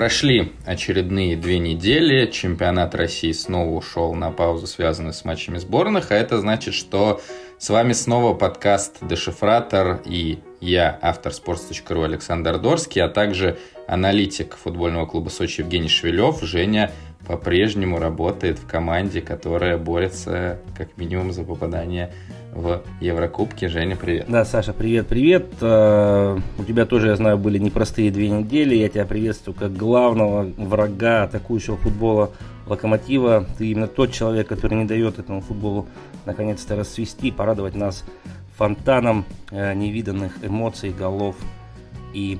[0.00, 6.14] Прошли очередные две недели, чемпионат России снова ушел на паузу, связанную с матчами сборных, а
[6.14, 7.20] это значит, что
[7.58, 15.04] с вами снова подкаст «Дешифратор» и я, автор sports.ru Александр Дорский, а также аналитик футбольного
[15.04, 16.42] клуба Сочи Евгений Шевелев.
[16.44, 16.92] Женя
[17.26, 22.10] по-прежнему работает в команде, которая борется как минимум за попадание
[22.52, 23.68] в Еврокубке.
[23.68, 24.26] Женя, привет.
[24.28, 25.46] Да, Саша, привет, привет.
[25.60, 28.74] Э, у тебя тоже, я знаю, были непростые две недели.
[28.74, 32.30] Я тебя приветствую как главного врага атакующего футбола
[32.66, 33.46] Локомотива.
[33.58, 35.86] Ты именно тот человек, который не дает этому футболу
[36.26, 38.04] наконец-то расцвести, порадовать нас
[38.56, 41.36] фонтаном э, невиданных эмоций, голов
[42.12, 42.38] и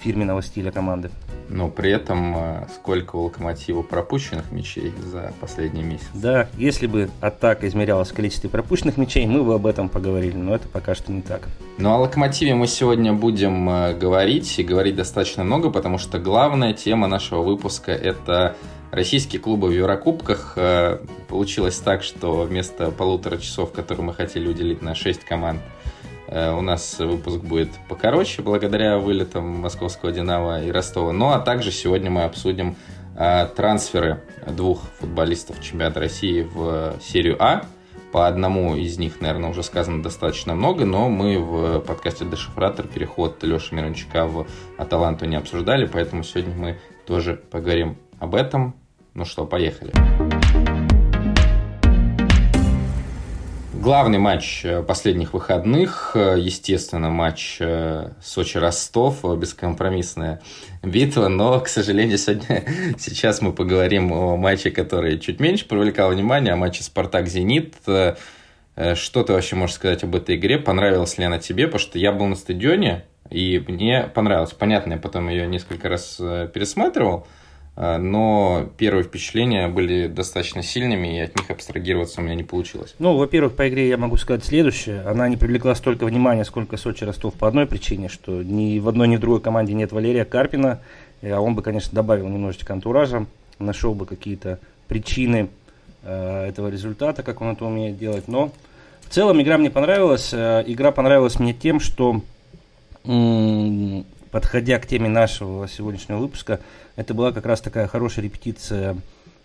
[0.00, 1.10] фирменного стиля команды
[1.48, 6.08] но при этом э, сколько у Локомотива пропущенных мячей за последний месяц.
[6.14, 10.54] Да, если бы атака измерялась в количестве пропущенных мячей, мы бы об этом поговорили, но
[10.54, 11.48] это пока что не так.
[11.78, 16.72] Ну, о Локомотиве мы сегодня будем э, говорить, и говорить достаточно много, потому что главная
[16.72, 18.56] тема нашего выпуска– это
[18.90, 20.54] российские клубы в Еврокубках.
[20.56, 25.60] Э, получилось так, что вместо полутора часов, которые мы хотели уделить на шесть команд,
[26.28, 31.12] у нас выпуск будет покороче, благодаря вылетам московского «Динамо» и Ростова.
[31.12, 32.76] Ну, а также сегодня мы обсудим
[33.16, 37.64] э, трансферы двух футболистов чемпионата России в серию А.
[38.12, 43.42] По одному из них, наверное, уже сказано достаточно много, но мы в подкасте «Дешифратор» переход
[43.42, 44.46] Леши Мирончука в
[44.78, 48.74] «Аталанту» не обсуждали, поэтому сегодня мы тоже поговорим об этом.
[49.14, 49.92] Ну что, поехали.
[49.92, 50.25] Поехали.
[53.86, 60.40] Главный матч э, последних выходных, э, естественно, матч э, Сочи-Ростов, бескомпромиссная
[60.82, 62.64] битва, но, к сожалению, сегодня,
[62.98, 67.76] сейчас мы поговорим о матче, который чуть меньше привлекал внимание, о матче «Спартак-Зенит».
[67.84, 70.58] Что ты вообще можешь сказать об этой игре?
[70.58, 71.66] Понравилась ли она тебе?
[71.66, 74.50] Потому что я был на стадионе, и мне понравилось.
[74.52, 77.28] Понятно, я потом ее несколько раз пересматривал.
[77.78, 82.94] А, но первые впечатления были достаточно сильными, и от них абстрагироваться у меня не получилось.
[82.98, 85.02] Ну, во-первых, по игре я могу сказать следующее.
[85.02, 89.08] Она не привлекла столько внимания, сколько Сочи Ростов по одной причине, что ни в одной,
[89.08, 90.80] ни в другой команде нет Валерия Карпина.
[91.22, 93.26] А он бы, конечно, добавил немножечко антуража,
[93.58, 94.58] нашел бы какие-то
[94.88, 95.50] причины
[96.02, 98.26] э, этого результата, как он это умеет делать.
[98.26, 98.52] Но
[99.02, 100.32] в целом игра мне понравилась.
[100.32, 102.22] Э, игра понравилась мне тем, что
[104.36, 106.60] подходя к теме нашего сегодняшнего выпуска,
[106.94, 108.98] это была как раз такая хорошая репетиция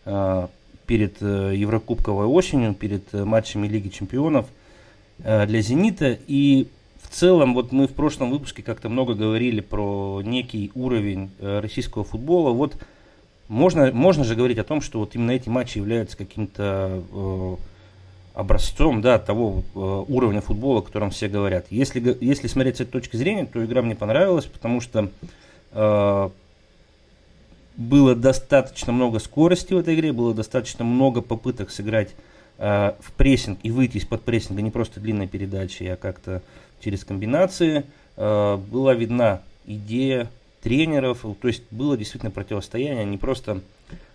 [0.04, 0.48] э,
[0.86, 4.48] перед э, Еврокубковой осенью, перед э, матчами Лиги Чемпионов
[5.24, 6.18] э, для «Зенита».
[6.28, 6.68] И
[7.02, 12.52] в целом, вот мы в прошлом выпуске как-то много говорили про некий уровень российского футбола.
[12.52, 12.76] Вот
[13.48, 17.58] можно, можно же говорить о том, что вот именно эти матчи являются каким-то
[18.34, 21.66] образцом да, того э, уровня футбола, о котором все говорят.
[21.70, 25.10] Если, если смотреть с этой точки зрения, то игра мне понравилась, потому что
[25.72, 26.30] э,
[27.78, 32.16] было достаточно много скорости в этой игре, было достаточно много попыток сыграть
[32.58, 36.42] э, в прессинг и выйти из-под прессинга не просто длинной передачи, а как-то
[36.80, 37.86] через комбинации.
[38.18, 40.30] Э, была видна идея
[40.62, 43.62] тренеров, то есть было действительно противостояние, не просто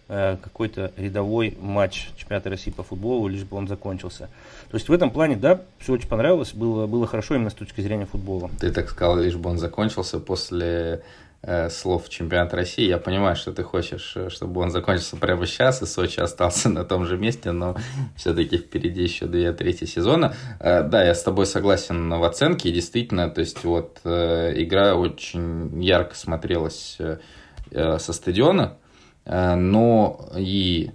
[0.09, 4.29] какой-то рядовой матч чемпионата России по футболу, лишь бы он закончился.
[4.71, 7.81] То есть в этом плане, да, все очень понравилось, было, было хорошо именно с точки
[7.81, 8.51] зрения футбола.
[8.59, 11.03] Ты так сказал, лишь бы он закончился после
[11.43, 12.87] э, слов чемпионата России.
[12.87, 16.85] Я понимаю, что ты хочешь, э, чтобы он закончился прямо сейчас, и Сочи остался на
[16.85, 17.77] том же месте, но
[18.17, 20.35] все-таки впереди еще две трети сезона.
[20.59, 25.81] Э, да, я с тобой согласен в оценке, действительно, то есть вот э, игра очень
[25.83, 27.19] ярко смотрелась э,
[27.71, 28.86] со стадиона, Э,
[29.27, 30.93] но и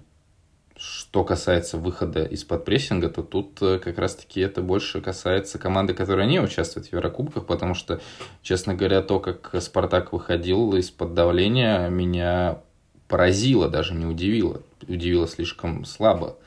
[0.82, 6.26] что касается выхода из-под прессинга, то тут э, как раз-таки это больше касается команды, которая
[6.26, 8.02] не участвует в Еврокубках, потому что,
[8.42, 12.62] честно говоря, то, как Спартак выходил из-под давления, меня
[13.08, 14.64] поразило, даже не удивило.
[14.88, 16.38] Удивило слишком слабо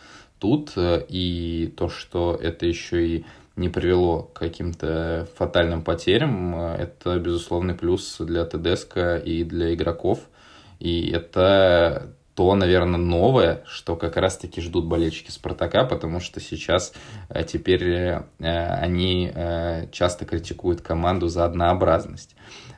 [0.41, 3.25] тут, э, и то, что это еще и
[3.55, 10.19] не привело к каким-то фатальным потерям, это безусловный плюс для ТДСК и для игроков–
[10.79, 16.93] и это то, наверное, новое, что как раз-таки ждут болельщики Спартака, потому что сейчас
[17.29, 22.35] э, теперь э, они э, часто критикуют команду за однообразность.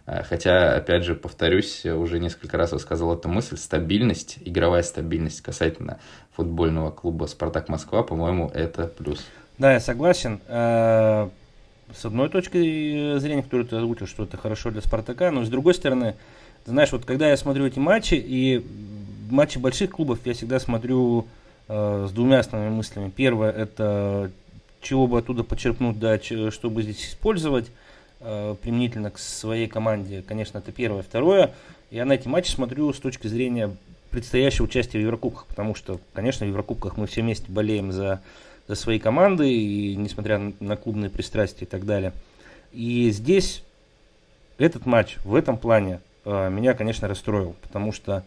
[0.06, 5.98] Хотя, опять же, повторюсь, уже несколько раз высказал эту мысль, стабильность, игровая стабильность касательно
[6.30, 9.26] футбольного клуба «Спартак Москва», по-моему, это плюс.
[9.58, 10.40] Да, я согласен.
[10.48, 15.74] С одной точки зрения, которую ты озвучил, что это хорошо для «Спартака», но с другой
[15.74, 16.14] стороны,
[16.70, 18.64] знаешь, вот когда я смотрю эти матчи, и
[19.30, 21.26] матчи больших клубов я всегда смотрю
[21.68, 23.10] э, с двумя основными мыслями.
[23.14, 24.30] Первое, это
[24.80, 27.70] чего бы оттуда почерпнуть, да, чтобы здесь использовать.
[28.18, 31.02] применительно к своей команде, конечно, это первое.
[31.02, 31.52] Второе,
[31.90, 33.76] я на эти матчи смотрю с точки зрения
[34.10, 38.22] предстоящего участия в Еврокубках, потому что, конечно, в Еврокубках мы все вместе болеем за,
[38.66, 42.12] за свои команды, и несмотря на клубные пристрастия и так далее.
[42.72, 43.62] И здесь
[44.58, 48.24] этот матч в этом плане э, меня, конечно, расстроил, потому что,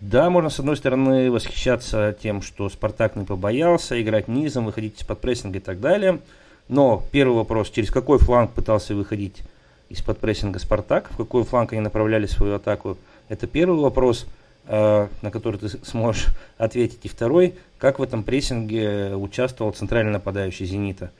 [0.00, 5.20] да, можно с одной стороны восхищаться тем, что Спартак не побоялся играть низом, выходить из-под
[5.20, 6.20] прессинга и так далее,
[6.68, 9.42] но первый вопрос, через какой фланг пытался выходить
[9.88, 12.96] из-под прессинга Спартак, в какой фланг они направляли свою атаку,
[13.28, 14.26] это первый вопрос,
[14.66, 17.00] э, на который ты сможешь ответить.
[17.02, 21.10] И второй, как в этом прессинге участвовал центральный нападающий «Зенита».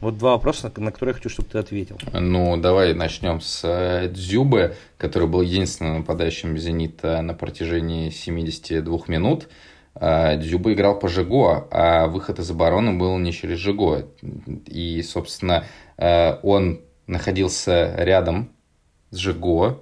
[0.00, 1.98] Вот два вопроса, на которые я хочу, чтобы ты ответил.
[2.12, 9.48] Ну, давай начнем с э, Дзюбы, который был единственным нападающим «Зенита» на протяжении 72 минут.
[9.94, 14.06] Э, Дзюба играл по Жиго, а выход из обороны был не через Жиго.
[14.66, 15.64] И, собственно,
[15.96, 18.50] э, он находился рядом
[19.10, 19.80] с Жиго,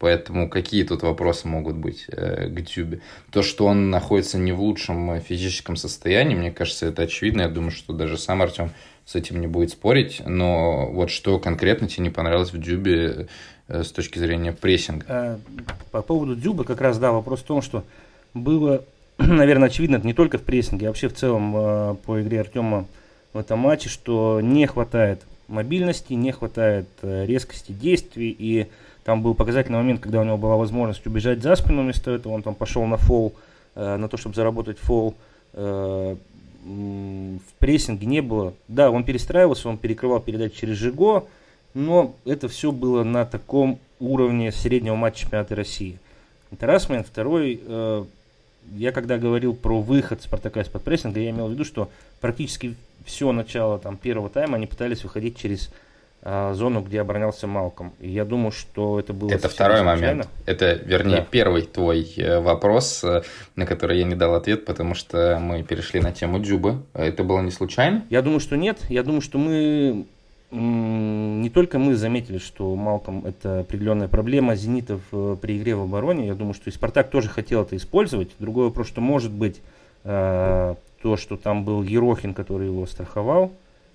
[0.00, 3.00] Поэтому какие тут вопросы могут быть к Дзюбе?
[3.30, 7.42] То, что он находится не в лучшем физическом состоянии, мне кажется, это очевидно.
[7.42, 8.72] Я думаю, что даже сам Артем
[9.06, 10.22] с этим не будет спорить.
[10.24, 13.28] Но вот что конкретно тебе не понравилось в Дзюбе
[13.68, 15.04] э, с точки зрения прессинга?
[15.08, 15.38] А,
[15.90, 17.84] по поводу Дзюбы как раз, да, вопрос в том, что
[18.32, 18.84] было,
[19.18, 22.86] наверное, очевидно, не только в прессинге, а вообще в целом э, по игре Артема
[23.32, 28.68] в этом матче, что не хватает мобильности, не хватает э, резкости действий, и
[29.04, 32.42] там был показательный момент, когда у него была возможность убежать за спину, вместо этого он
[32.42, 33.34] там пошел на фол,
[33.74, 35.14] на то, чтобы заработать фол,
[36.64, 38.54] в прессинге не было.
[38.68, 41.24] Да, он перестраивался, он перекрывал передачи через Жиго,
[41.74, 45.98] но это все было на таком уровне среднего матча чемпионата России.
[46.50, 47.06] Это раз момент.
[47.06, 48.04] Второй, э,
[48.76, 51.90] я когда говорил про выход Спартака из-под прессинга, я имел в виду, что
[52.20, 55.70] практически все начало там, первого тайма они пытались выходить через
[56.24, 57.92] зону, где оборонялся Малком.
[58.00, 59.30] И я думаю, что это было...
[59.30, 60.26] Это второй момент.
[60.46, 61.26] Это, вернее, да.
[61.30, 63.22] первый твой э, вопрос, э,
[63.56, 66.82] на который я не дал ответ, потому что мы перешли на тему Дзюбы.
[66.94, 68.06] Это было не случайно?
[68.08, 68.78] Я думаю, что нет.
[68.88, 70.06] Я думаю, что мы...
[70.50, 76.26] Не только мы заметили, что Малком это определенная проблема зенитов э, при игре в обороне.
[76.26, 78.30] Я думаю, что и Спартак тоже хотел это использовать.
[78.38, 79.60] Другой вопрос, что может быть
[80.04, 80.76] то,
[81.16, 83.52] что там был Ерохин, который его страховал,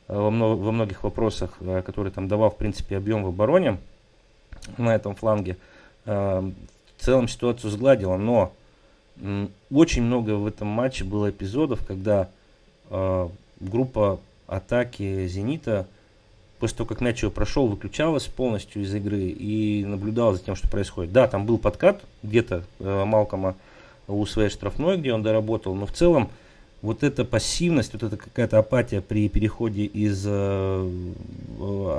[0.09, 3.77] во, много, во многих вопросах, э, который там давал, в принципе, объем в обороне
[4.77, 5.55] на этом фланге,
[6.05, 6.51] э,
[6.97, 8.17] в целом ситуацию сгладила.
[8.17, 8.51] Но
[9.71, 12.29] очень много в этом матче было эпизодов, когда
[12.89, 13.29] э,
[13.59, 15.85] группа атаки «Зенита»
[16.59, 20.67] после того, как мяч его прошел, выключалась полностью из игры и наблюдала за тем, что
[20.67, 21.13] происходит.
[21.13, 23.55] Да, там был подкат где-то Малкома
[24.07, 26.29] у своей штрафной, где он доработал, но в целом
[26.81, 30.91] вот эта пассивность, вот эта какая-то апатия при переходе из э,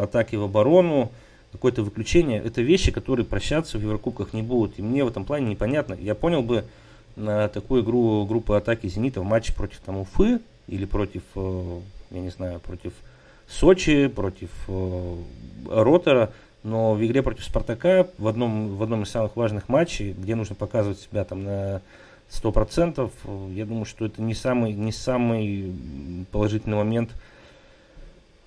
[0.02, 1.10] атаки в оборону,
[1.52, 4.78] какое-то выключение, это вещи, которые прощаться в Еврокубках не будут.
[4.78, 5.94] И мне в этом плане непонятно.
[5.94, 6.64] Я понял бы
[7.16, 11.80] на такую игру группы атаки «Зенита» в матче против там, Уфы или против, э,
[12.12, 12.92] я не знаю, против
[13.48, 15.16] Сочи, против э,
[15.68, 16.32] Ротора,
[16.62, 20.54] но в игре против Спартака в одном, в одном из самых важных матчей, где нужно
[20.54, 21.82] показывать себя там на
[22.30, 23.12] сто процентов.
[23.50, 25.74] Я думаю, что это не самый, не самый
[26.30, 27.10] положительный момент,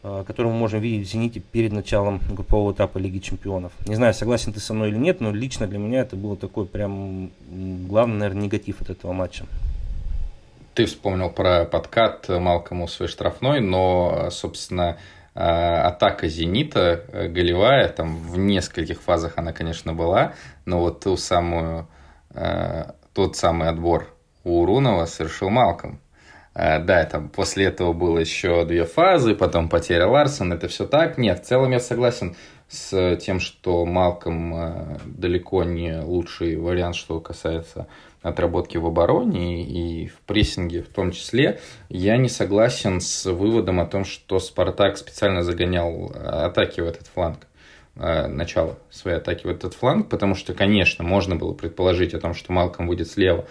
[0.01, 3.73] а, который мы можем видеть в «Зените» перед началом группового этапа Лиги Чемпионов.
[3.85, 6.65] Не знаю, согласен ты со мной или нет, но лично для меня это было такой
[6.65, 9.45] прям главный, наверное, негатив от этого матча.
[10.73, 14.97] Ты вспомнил про подкат Малкому свой штрафной, но, собственно,
[15.35, 20.33] а, атака «Зенита» э, голевая, там в нескольких фазах она, конечно, была,
[20.65, 21.87] но вот ту самую
[22.33, 24.07] а, тот самый отбор
[24.43, 25.99] у Урунова совершил Малком.
[26.55, 31.17] Э, да, там после этого было еще две фазы, потом потеря Ларсон, это все так.
[31.17, 32.35] Нет, в целом я согласен
[32.67, 37.87] с тем, что Малком э, далеко не лучший вариант, что касается
[38.21, 41.59] отработки в обороне и в прессинге в том числе.
[41.89, 47.07] Я не согласен с выводом о том, что Спартак специально загонял э, атаки в этот
[47.07, 47.47] фланг.
[47.95, 52.33] Э, начало своей атаки в этот фланг, потому что, конечно, можно было предположить о том,
[52.33, 53.45] что Малком выйдет слева,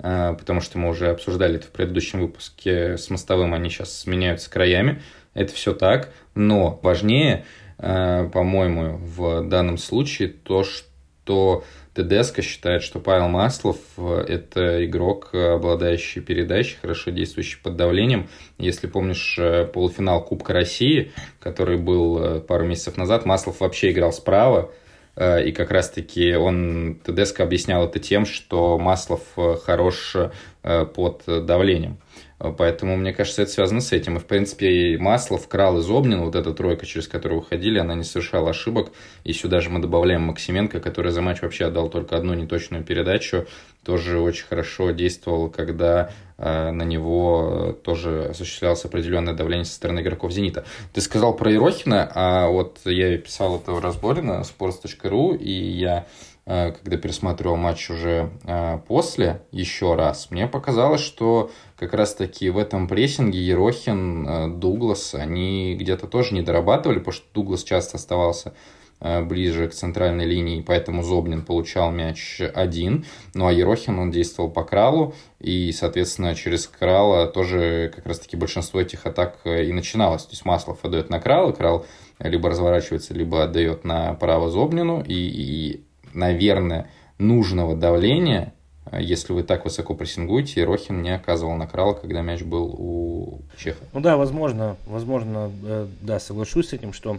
[0.00, 4.50] э, потому что мы уже обсуждали это в предыдущем выпуске с мостовым, они сейчас сменяются
[4.50, 5.00] краями,
[5.32, 7.46] это все так, но важнее,
[7.78, 11.64] э, по-моему, в данном случае то, что
[11.96, 18.28] ТДСК считает, что Павел Маслов э,– это игрок, обладающий передачей, хорошо действующий под давлением.
[18.58, 24.12] Если помнишь э, полуфинал Кубка России, который был э, пару месяцев назад, Маслов вообще играл
[24.12, 24.70] справа,
[25.18, 29.22] и как раз-таки он, ТДСК объяснял это тем, что Маслов
[29.64, 30.14] хорош
[30.62, 31.96] под давлением.
[32.38, 34.16] Поэтому, мне кажется, это связано с этим.
[34.16, 37.94] И, в принципе, и Маслов, Крал и Зобнин, вот эта тройка, через которую уходили, она
[37.94, 38.92] не совершала ошибок.
[39.24, 43.46] И сюда же мы добавляем Максименко, который за матч вообще отдал только одну неточную передачу.
[43.84, 50.32] Тоже очень хорошо действовал, когда э, на него тоже осуществлялось определенное давление со стороны игроков
[50.32, 50.64] «Зенита».
[50.92, 56.06] Ты сказал про Ерохина, а вот я писал это в разборе на sports.ru, и я
[56.48, 58.30] когда пересматривал матч уже
[58.86, 65.76] после, еще раз, мне показалось, что как раз-таки в этом прессинге Ерохин, э, Дуглас, они
[65.78, 68.54] где-то тоже не дорабатывали, потому что Дуглас часто оставался
[68.98, 73.04] ближе к центральной линии, поэтому Зобнин получал мяч один,
[73.34, 78.80] ну а Ерохин, он действовал по кралу, и, соответственно, через крала тоже как раз-таки большинство
[78.80, 80.22] этих атак и начиналось.
[80.22, 81.84] То есть Маслов отдает на крал, и крал
[82.20, 88.55] либо разворачивается, либо отдает направо Зобнину, и, и наверное, нужного давления, э,
[88.92, 93.84] если вы так высоко прессингуете, Ерохин не оказывал на крала, когда мяч был у Чеха.
[93.92, 97.18] Ну да, возможно, возможно, э, да, соглашусь с этим, что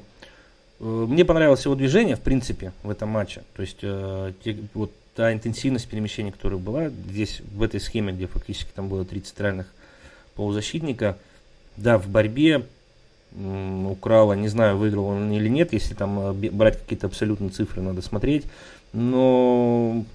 [0.79, 3.43] э, мне понравилось его движение, в принципе, в этом матче.
[3.55, 8.69] То есть, те, вот та интенсивность перемещения, которая была здесь, в этой схеме, где фактически
[8.73, 9.67] там было три центральных
[10.35, 11.17] полузащитника,
[11.75, 12.65] да, в борьбе
[13.89, 18.45] украла, не знаю, выиграл он или нет, если там брать какие-то абсолютные цифры, надо смотреть.
[18.93, 20.05] Но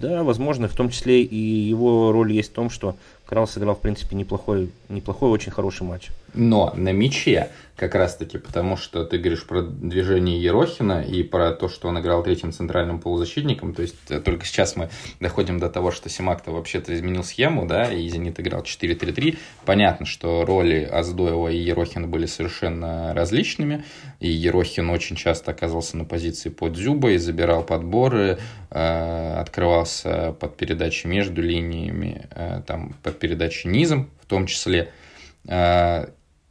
[0.00, 3.80] да, возможно, в том числе и его роль есть в том, что Крал сыграл, в
[3.80, 6.10] принципе, неплохой, неплохой, очень хороший матч.
[6.36, 11.68] Но на мяче как раз-таки, потому что ты говоришь про движение Ерохина и про то,
[11.68, 14.88] что он играл третьим центральным полузащитником, то есть э, только сейчас мы
[15.20, 19.38] доходим до того, что Симак-то вообще-то изменил схему, да, и Зенит играл 4-3-3.
[19.66, 23.84] Понятно, что роли Аздоева и Ерохина были совершенно различными,
[24.20, 28.38] и Ерохин очень часто оказывался на позиции под Зюбой, забирал подборы,
[28.70, 34.92] э, открывался под передачи между линиями, э, там, под передачи низом в том числе.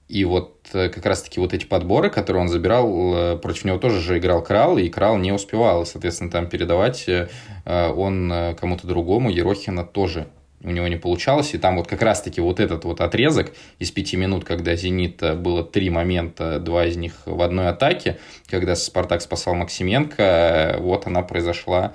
[0.07, 4.01] И вот э, как раз-таки вот эти подборы, которые он забирал, э, против него тоже
[4.01, 5.85] же играл Крал, и Крал не успевал.
[5.85, 7.27] Соответственно, там передавать э,
[7.65, 10.27] он кому-то другому, Ерохина тоже
[10.63, 11.53] у него не получалось.
[11.53, 15.63] И там вот как раз-таки вот этот вот отрезок из пяти минут, когда «Зенит» было
[15.63, 21.93] три момента, два из них в одной атаке, когда «Спартак» спасал Максименко, вот она произошла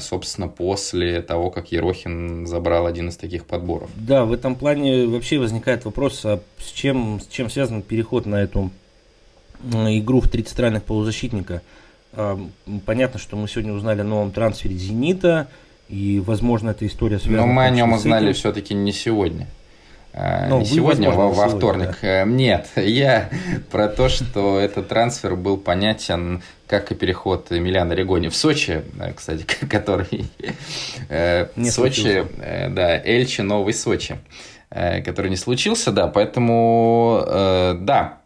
[0.00, 3.88] собственно, после того, как Ерохин забрал один из таких подборов.
[3.94, 8.42] Да, в этом плане вообще возникает вопрос, а с чем, с чем связан переход на
[8.42, 8.70] эту
[9.62, 11.62] игру в три центральных полузащитника.
[12.12, 12.38] А,
[12.86, 15.48] понятно, что мы сегодня узнали о новом трансфере «Зенита»,
[15.88, 17.46] и, возможно, эта история связана...
[17.46, 19.48] Но мы о нем узнали все-таки не сегодня.
[20.12, 21.98] А, ну, не сегодня, возможно, во, во вторник.
[22.02, 22.22] Да.
[22.22, 23.28] Э, нет, я
[23.70, 29.12] про то, что этот трансфер был понятен как и переход Эмилиана Регони в Сочи, э,
[29.12, 30.30] кстати, который
[31.08, 34.18] э, не Сочи, да, Эльчи, Новый Сочи,
[34.70, 37.24] который не случился, да, поэтому,
[37.80, 38.18] да,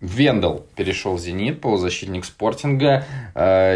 [0.00, 3.04] Вендел перешел в «Зенит», полузащитник «Спортинга».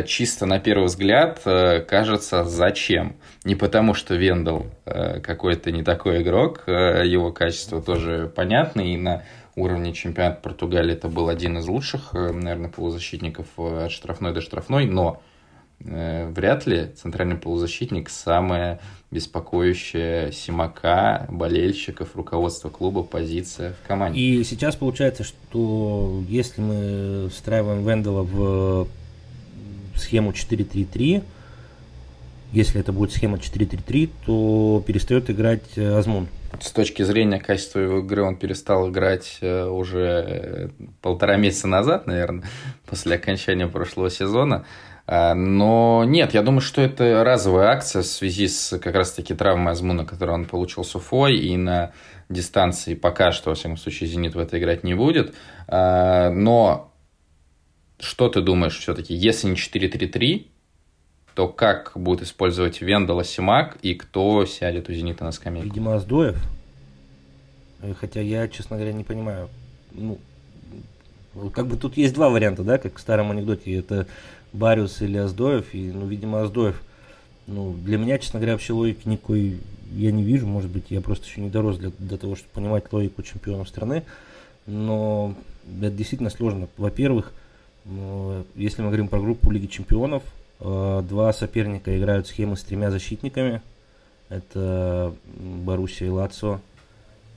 [0.06, 1.40] Чисто на первый взгляд
[1.88, 3.14] кажется, зачем?
[3.44, 9.22] Не потому, что Вендел какой-то не такой игрок, его качество тоже понятно, и на
[9.60, 14.40] уровне чемпионата Португалии это был один из лучших, э, наверное, полузащитников э, от штрафной до
[14.40, 15.22] штрафной, но
[15.80, 24.20] э, вряд ли центральный полузащитник самая беспокоящая Симака, болельщиков, руководства клуба позиция в команде.
[24.20, 28.88] И сейчас получается, что если мы встраиваем Вендела в
[29.96, 31.22] схему 4-3-3,
[32.52, 36.28] если это будет схема 4-3-3, то перестает играть Азмун
[36.59, 40.69] с точки зрения качества его игры он перестал играть э, уже э,
[41.00, 42.45] полтора месяца назад, наверное,
[42.87, 44.64] после окончания прошлого сезона.
[45.07, 49.73] А, но нет, я думаю, что это разовая акция в связи с как раз-таки травмой
[49.73, 51.92] Азмуна, которую он получил с Уфой, и на
[52.28, 55.35] дистанции пока что, во всяком случае, «Зенит» в это играть не будет.
[55.69, 56.92] А, но
[57.99, 60.47] что ты думаешь все-таки, если не 4-3-3,
[61.34, 65.66] то как будет использовать Вендала Симак и кто сядет у Зенита на скамейку?
[65.66, 66.37] Видимо, Аздоев.
[67.82, 69.49] Э, хотя я, честно говоря, не понимаю.
[69.92, 70.18] Ну,
[71.52, 73.75] как бы тут есть два варианта, да, как в старом анекдоте.
[73.75, 74.06] Это
[74.52, 75.75] Бариус или Аздоев.
[75.75, 76.80] И, ну, видимо, Аздоев.
[77.46, 79.58] Ну, для меня, честно говоря, вообще логики никакой
[79.92, 80.46] я не вижу.
[80.46, 84.04] Может быть, я просто еще не дорос для, для того, чтобы понимать логику чемпионов страны.
[84.66, 85.34] Но
[85.80, 86.68] это действительно сложно.
[86.76, 87.32] Во-первых,
[87.84, 90.22] ну, если мы говорим про группу Лиги Чемпионов,
[90.60, 93.62] два соперника играют схемы с тремя защитниками.
[94.28, 96.60] Это Боруссия и Лацо.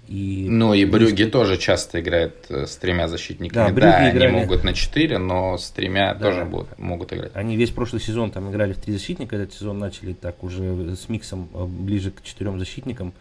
[0.07, 3.73] И ну и Брюги тоже часто играет э, с тремя защитниками.
[3.73, 4.25] Да, да играли...
[4.25, 6.29] они могут на четыре, но с тремя да.
[6.29, 7.31] тоже будут, могут играть.
[7.35, 11.07] Они весь прошлый сезон там играли в три защитника, этот сезон начали так уже с
[11.07, 13.13] миксом э, ближе к четырем защитникам.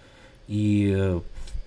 [0.48, 1.20] И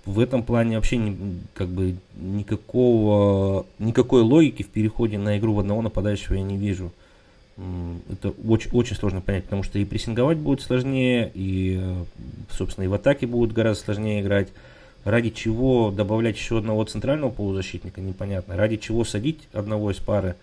[0.06, 1.18] в этом плане вообще не,
[1.54, 6.92] как бы никакого, никакой логики в переходе на игру в одного нападающего я не вижу.
[7.58, 11.82] Это очень, очень сложно понять, потому что и прессинговать будет сложнее, и,
[12.52, 14.50] собственно, и в атаке будет гораздо сложнее играть.
[15.06, 18.58] Ради чего добавлять еще одного центрального полузащитника, непонятно.
[18.58, 20.36] Ради чего садить одного из пары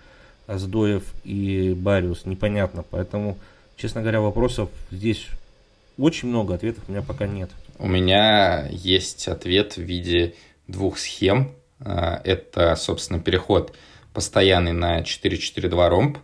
[0.47, 2.85] Аздоев и Бариус, непонятно.
[2.89, 3.37] Поэтому,
[3.77, 5.27] честно говоря, вопросов здесь
[5.99, 7.51] очень много, ответов у меня пока нет.
[7.79, 10.35] У меня есть ответ в виде
[10.69, 11.53] двух схем.
[11.81, 13.75] А, это, собственно, переход
[14.15, 16.19] постоянный на 4-4-2 ромб.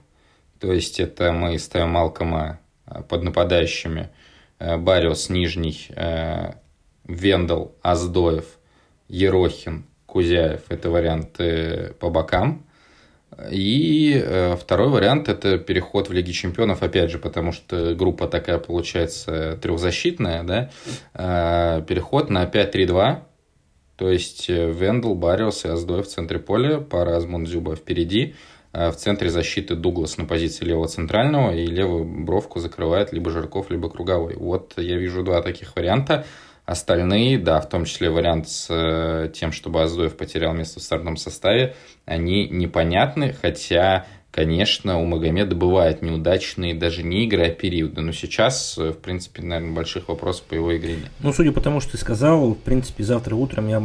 [0.61, 4.11] То есть это мы ставим Малкома а, под нападающими.
[4.59, 5.89] А, Бариус нижний,
[7.05, 8.59] Вендел, Аздоев,
[9.09, 10.63] Ерохин, Кузяев.
[10.69, 12.69] Это варианты по бокам.
[13.51, 18.59] И э, второй вариант– это переход в Лиге Чемпионов, опять же, потому что группа такая
[18.59, 20.71] получается трехзащитная, да,
[21.15, 23.19] э, переход на 5-3-2,
[23.97, 28.35] то есть э, Вендел, Бариус и Аздой в центре поля, пара Азмунд Зюба впереди,
[28.79, 33.91] в центре защиты Дуглас на позиции левого центрального, и левую бровку закрывает либо Жирков, либо
[33.91, 34.37] Круговой.
[34.37, 36.25] Вот я вижу два таких варианта.
[36.65, 41.17] Остальные, да, в том числе вариант с э, тем, чтобы Аздоев потерял место в стартовом
[41.17, 44.07] составе, они непонятны, хотя,
[44.39, 48.03] конечно, у Магомеда бывают неудачные даже не игры, а периоды.
[48.03, 51.11] Но сейчас, э, в принципе, наверное, больших вопросов по его игре нет.
[51.19, 53.83] Ну, судя по тому, что ты сказал, в принципе, завтра утром я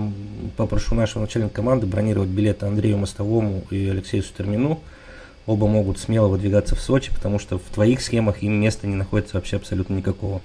[0.55, 4.79] попрошу нашего начальника команды бронировать билеты Андрею Мостовому и Алексею Сутермину.
[5.47, 9.37] Оба могут смело выдвигаться в Сочи, потому что в твоих схемах им места не находится
[9.37, 10.39] вообще абсолютно никакого.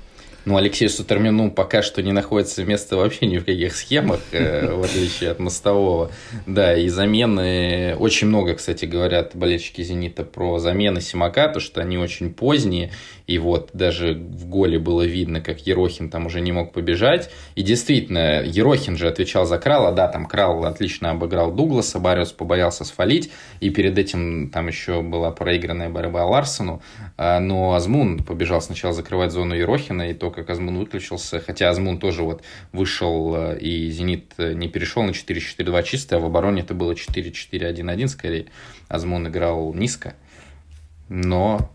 [0.49, 4.83] Ну, Алексей Сутермину пока что не находится место вообще ни в каких схемах, э, в
[4.83, 6.11] отличие от Мостового.
[6.47, 7.95] Да, и замены...
[7.99, 12.93] Очень много, кстати, говорят болельщики «Зенита» про замены Симака, то, что они очень поздние,
[13.29, 17.31] и вот даже в голе было видно, как Ерохин там уже не мог побежать.
[17.57, 19.93] И действительно, Ерохин же отвечал за Крала.
[19.93, 23.31] Да, там Крал отлично обыграл Дугласа, Бариус побоялся свалить.
[23.61, 26.81] И перед этим там еще была проигранная борьба Ларсону.
[27.19, 31.99] А, но Азмун побежал сначала закрывать зону Ерохина, и то, как Азмун выключился, хотя Азмун
[31.99, 36.63] тоже вот вышел, э, и Зенит э, не перешел на 4-4-2 чисто, а в обороне
[36.63, 38.47] это было 4-4-1-1 скорее.
[38.89, 40.15] Азмун играл низко.
[41.09, 41.71] Но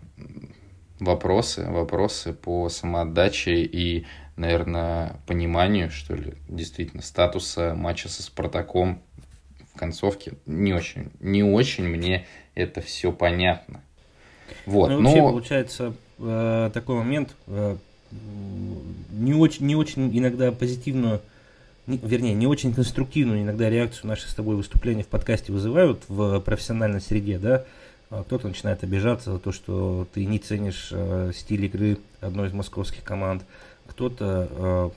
[0.99, 4.05] вопросы, вопросы по самоотдаче и,
[4.37, 9.01] наверное, пониманию, что ли, действительно, статуса матча со Спартаком
[9.73, 10.33] в концовке.
[10.45, 13.81] Не очень, не очень мне это все понятно.
[14.65, 15.29] Вот, ну, вообще, но...
[15.29, 17.35] получается, э, такой момент,
[19.11, 21.21] не, очень, не очень иногда позитивную,
[21.87, 26.39] не, вернее, не очень конструктивную иногда реакцию наши с тобой выступления в подкасте вызывают в
[26.41, 27.65] профессиональной среде, да,
[28.09, 32.53] а кто-то начинает обижаться за то, что ты не ценишь э, стиль игры одной из
[32.53, 33.43] московских команд,
[33.87, 34.89] кто-то э,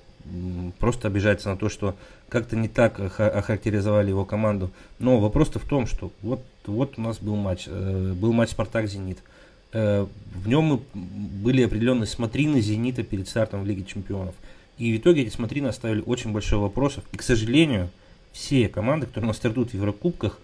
[0.79, 1.95] просто обижается на то, что
[2.29, 4.71] как-то не так охарактеризовали его команду.
[4.99, 9.19] Но вопрос-то в том, что вот, вот у нас был матч, э, был матч «Спартак-Зенит».
[9.19, 9.37] Э,
[9.73, 14.35] в нем были определенные смотрины «Зенита» перед стартом в Лиге Чемпионов.
[14.79, 17.05] И в итоге эти смотрины оставили очень большой вопросов.
[17.13, 17.91] И, к сожалению,
[18.33, 20.39] все команды, которые у нас стартуют в Еврокубках,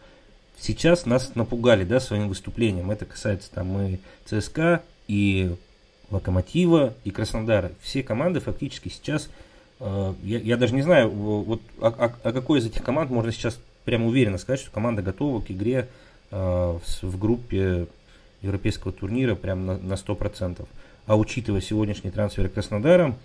[0.59, 2.91] сейчас нас напугали да, своим выступлением.
[2.91, 5.55] Это касается там и ЦСКА, и
[6.11, 7.73] Локомотива, и Краснодара.
[7.81, 9.29] Все команды фактически сейчас,
[9.81, 13.33] э, я, я даже не знаю, вот о, о, о какой из этих команд можно
[13.33, 15.89] сейчас прямо уверенно сказать, что команда готова к игре
[16.31, 17.87] э, в, в группе
[18.43, 20.67] европейского турнира прям на, на 100%.
[21.07, 23.17] А учитывая сегодняшний трансфер Краснодара,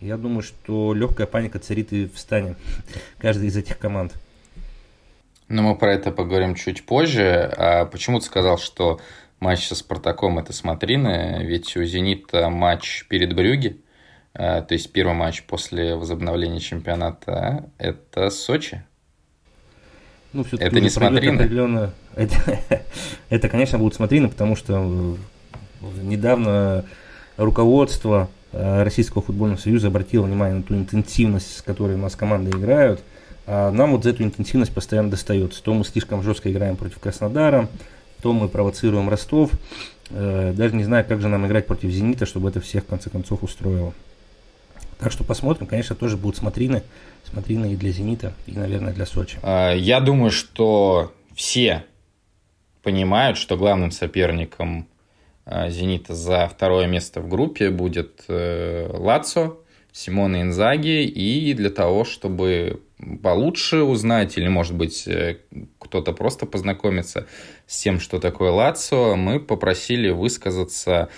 [0.00, 2.56] я думаю, что легкая паника царит и в стане
[3.18, 4.14] каждой из этих команд.
[5.48, 7.52] Но мы про это поговорим чуть позже.
[7.56, 9.00] А почему ты сказал, что
[9.38, 11.42] матч со Спартаком это смотрины?
[11.44, 13.80] Ведь у Зенита матч перед Брюги,
[14.34, 18.84] а, то есть первый матч после возобновления чемпионата, это Сочи.
[20.32, 21.36] Ну, это не смотрины?
[21.36, 21.92] Определенно...
[22.14, 22.60] Это,
[23.28, 25.16] это, конечно, будут смотрины, потому что
[26.02, 26.84] недавно
[27.36, 32.50] руководство э, Российского футбольного союза обратило внимание на ту интенсивность, с которой у нас команды
[32.50, 33.00] играют–
[33.46, 35.62] а нам вот за эту интенсивность постоянно достается.
[35.62, 37.68] То мы слишком жестко играем против Краснодара,
[38.20, 39.50] то мы провоцируем Ростов.
[40.10, 43.10] Э, даже не знаю, как же нам играть против Зенита, чтобы это всех в конце
[43.10, 43.92] концов устроило.
[45.02, 45.66] Так что посмотрим.
[45.66, 46.84] Конечно, тоже будут смотрины.
[47.24, 49.36] Смотрины и для Зенита, и, наверное, для Сочи.
[49.42, 51.84] А, я думаю, что все
[52.84, 54.86] понимают, что главным соперником
[55.44, 59.56] а, Зенита за второе место в группе будет э, Лацо,
[59.90, 61.02] Симона Инзаги.
[61.02, 62.80] И для того, чтобы
[63.24, 65.38] получше узнать, или, может быть, э,
[65.80, 67.26] кто-то просто познакомиться
[67.66, 71.08] с тем, что такое Лацио, мы попросили высказаться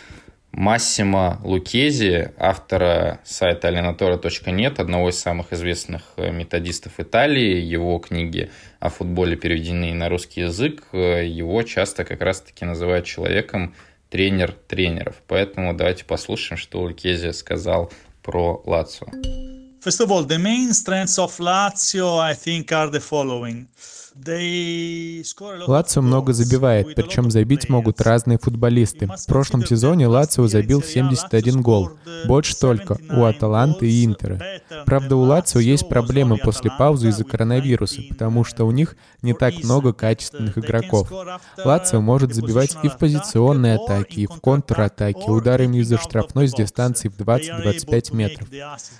[0.56, 7.60] Массимо Лукези, автора сайта allenatore.net, одного из самых известных э, методистов Италии.
[7.60, 10.84] Его книги о футболе переведены на русский язык.
[10.92, 13.74] Э, его часто как раз-таки называют человеком
[14.10, 15.16] тренер тренеров.
[15.26, 19.08] Поэтому давайте послушаем, что Лукези сказал про Лацио.
[19.84, 23.66] First of all, the main strengths of Lazio, I think, are the following.
[24.16, 29.08] Лацио много забивает, причем забить могут разные футболисты.
[29.08, 31.90] В прошлом сезоне Лацио забил 71 гол,
[32.26, 34.40] больше только у Аталанты и Интера.
[34.86, 39.62] Правда, у Лацио есть проблемы после паузы из-за коронавируса, потому что у них не так
[39.64, 41.10] много качественных игроков.
[41.64, 47.08] Лацио может забивать и в позиционной атаке, и в контратаке, ударами из-за штрафной с дистанции
[47.08, 48.48] в 20-25 метров.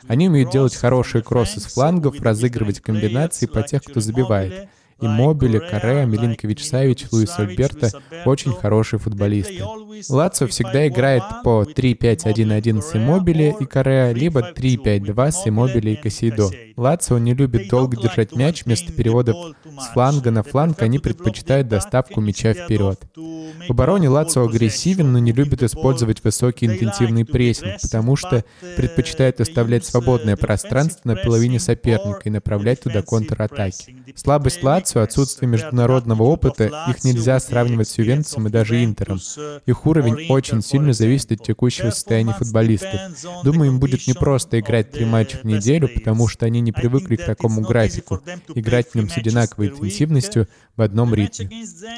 [0.09, 4.69] Они умеют делать хорошие кроссы с флангов, разыгрывать комбинации по тех, кто забивает.
[5.01, 7.91] И Мобили, Корея, Милинкович Савич, Луис Альберто—
[8.25, 9.63] очень хорошие футболисты.
[10.09, 16.49] Лацио всегда играет по 3-5-1-1 с Иммобили и Корея, либо 3-5-2 с Иммобили и Касейдо.
[16.77, 22.21] Лацио не любит долго держать мяч, вместо переводов с фланга на фланг они предпочитают доставку
[22.21, 23.01] мяча вперед.
[23.17, 28.45] В обороне Лацио агрессивен, но не любит использовать высокий интенсивный прессинг, потому что
[28.77, 33.97] предпочитает оставлять свободное пространство на половине соперника и направлять туда контратаки.
[34.17, 39.21] Слабость Лацио, отсутствие международного опыта, их нельзя сравнивать с Ювентусом и даже Интером.
[39.67, 43.01] Их уровень очень сильно зависит от текущего состояния футболистов.
[43.45, 47.25] Думаю, им будет непросто играть три матча в неделю, потому что они не привыкли к
[47.25, 48.21] такому графику,
[48.55, 51.49] играть в нем с одинаковой интенсивностью в одном ритме.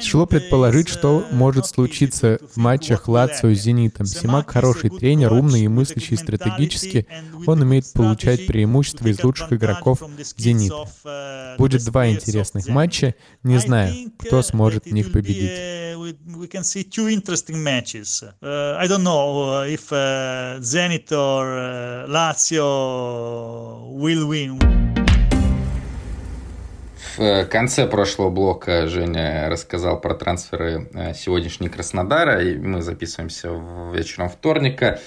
[0.01, 4.05] Тяжело предположить, что может случиться в матчах Лацио с Зенитом.
[4.05, 7.07] Симак хороший тренер, умный и мыслящий стратегически.
[7.45, 10.03] Он умеет получать преимущества из лучших игроков
[10.37, 10.85] Зенита.
[11.57, 13.15] Будет два интересных матча.
[13.43, 15.77] Не знаю, кто сможет в них победить.
[18.41, 19.91] I don't know if
[20.61, 24.56] Zenit or Lazio will win.
[27.17, 33.49] В конце прошлого блока Женя рассказал про трансферы э, сегодняшней Краснодара, и мы записываемся
[33.91, 34.99] вечером вторника.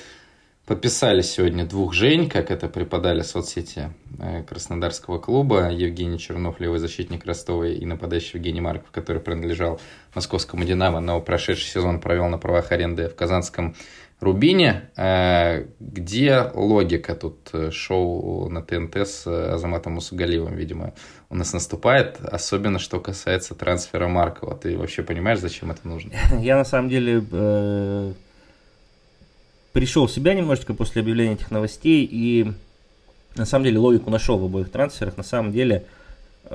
[0.67, 5.71] Подписали сегодня двух Жень, как это преподали соцсети э, Краснодарского клуба.
[5.71, 9.81] Евгений Чернов, левый защитник Ростова, и нападающий Евгений Марков, который принадлежал
[10.13, 13.77] московскому «Динамо», но прошедший сезон провел на правах аренды в Казанском
[14.21, 14.91] Рубине.
[14.97, 20.95] Э, где логика тут шоу на ТНТ с Азаматом Мусугалиевым, видимо,
[21.29, 24.57] у нас наступает, особенно что касается трансфера Маркова.
[24.57, 26.13] Ты вообще понимаешь, зачем это нужно?
[26.41, 28.13] Я на самом деле э,
[29.73, 32.53] пришел в себя немножечко после объявления этих новостей и
[33.37, 35.17] на самом деле логику нашел в обоих трансферах.
[35.17, 36.00] На самом деле э,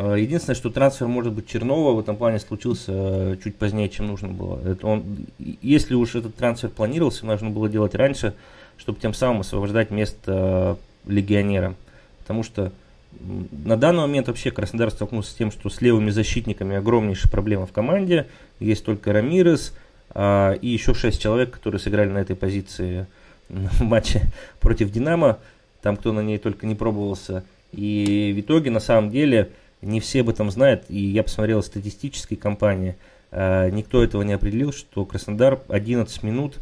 [0.01, 4.27] единственное, что трансфер может быть Чернова в этом плане случился э, чуть позднее, чем нужно
[4.27, 4.60] было.
[4.67, 5.03] Это он,
[5.39, 8.34] если уж этот трансфер планировался, нужно было делать раньше,
[8.77, 10.77] чтобы тем самым освобождать место
[11.08, 11.75] э, легионера.
[12.19, 12.71] Потому что
[13.19, 17.71] на данный момент вообще Краснодар столкнулся с тем, что с левыми защитниками огромнейшая проблема в
[17.71, 18.27] команде.
[18.60, 19.73] Есть только Рамирес
[20.10, 23.08] а, и еще шесть человек, которые сыграли на этой позиции
[23.49, 24.21] в матче
[24.60, 25.39] против Динамо.
[25.81, 27.43] Там кто на ней только не пробовался.
[27.71, 29.51] И в итоге, на самом деле,
[29.86, 30.86] не все об этом знают.
[30.89, 32.95] И я посмотрел статистические компании.
[33.32, 36.58] А, никто этого не определил, что Краснодар 11 минут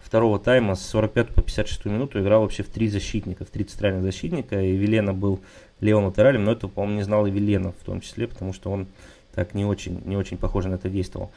[0.00, 4.02] второго тайма с 45 по 56 минуту играл вообще в три защитника, в три центральных
[4.02, 4.60] защитника.
[4.60, 5.40] И Велена был
[5.80, 8.86] левым латералем, но это, по-моему, не знал и Веленов в том числе, потому что он
[9.34, 11.30] так не очень, не очень похоже на это действовал.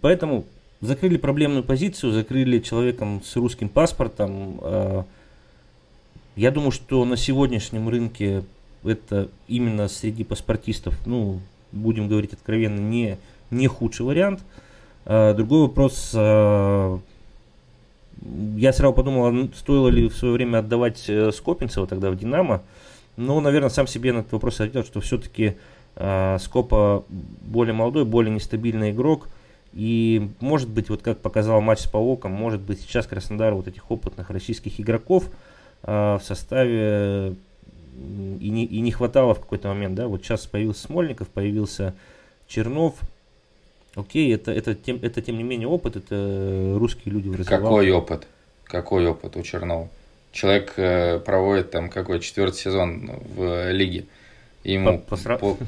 [0.00, 0.44] Поэтому
[0.80, 4.58] закрыли проблемную позицию, закрыли человеком с русским паспортом.
[4.60, 5.04] А,
[6.34, 8.42] я думаю, что на сегодняшнем рынке
[8.88, 11.40] это именно среди паспортистов, ну,
[11.72, 13.18] будем говорить откровенно, не,
[13.50, 14.40] не худший вариант.
[15.04, 16.98] А, другой вопрос, а,
[18.56, 22.62] я сразу подумал, стоило ли в свое время отдавать э, Скопинцева тогда в Динамо.
[23.16, 25.56] Ну, наверное, сам себе на этот вопрос ответил, что все-таки
[25.94, 27.04] Скопа
[27.40, 29.28] более молодой, более нестабильный игрок.
[29.72, 33.90] И, может быть, вот как показал матч с Паоком, может быть, сейчас Краснодар вот этих
[33.90, 35.30] опытных российских игроков
[35.82, 37.36] в составе
[38.40, 41.94] и не, и не хватало в какой-то момент, да, вот сейчас появился Смольников, появился
[42.48, 42.94] Чернов,
[43.94, 48.26] окей, это, это, тем, это тем не менее опыт, это русские люди в Какой опыт?
[48.64, 49.88] Какой опыт у Чернова?
[50.36, 54.04] человек э, проводит там какой четвертый сезон в лиге.
[54.62, 55.58] Ему по, по, по,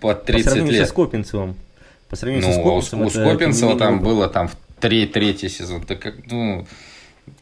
[0.00, 0.86] по 30 по сравнению лет.
[0.86, 1.56] со Скопинцевым.
[2.08, 3.04] По сравнению ну, со Скопинцевым.
[3.04, 4.06] У, у Скопинцева там опыт.
[4.06, 5.82] было там в три, третий сезон.
[5.82, 6.66] Так как, ну,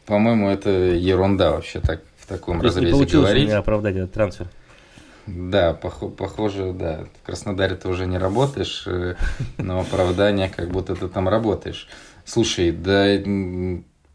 [0.05, 2.01] по-моему, это ерунда вообще так
[2.33, 3.47] таком То разрезе не получилось говорить.
[3.47, 4.47] Не оправдать этот трансфер.
[5.25, 7.05] Да, пох- похоже, да.
[7.21, 9.15] В Краснодаре ты уже не работаешь, э,
[9.57, 11.87] но оправдание, как будто ты там работаешь.
[12.25, 13.17] Слушай, да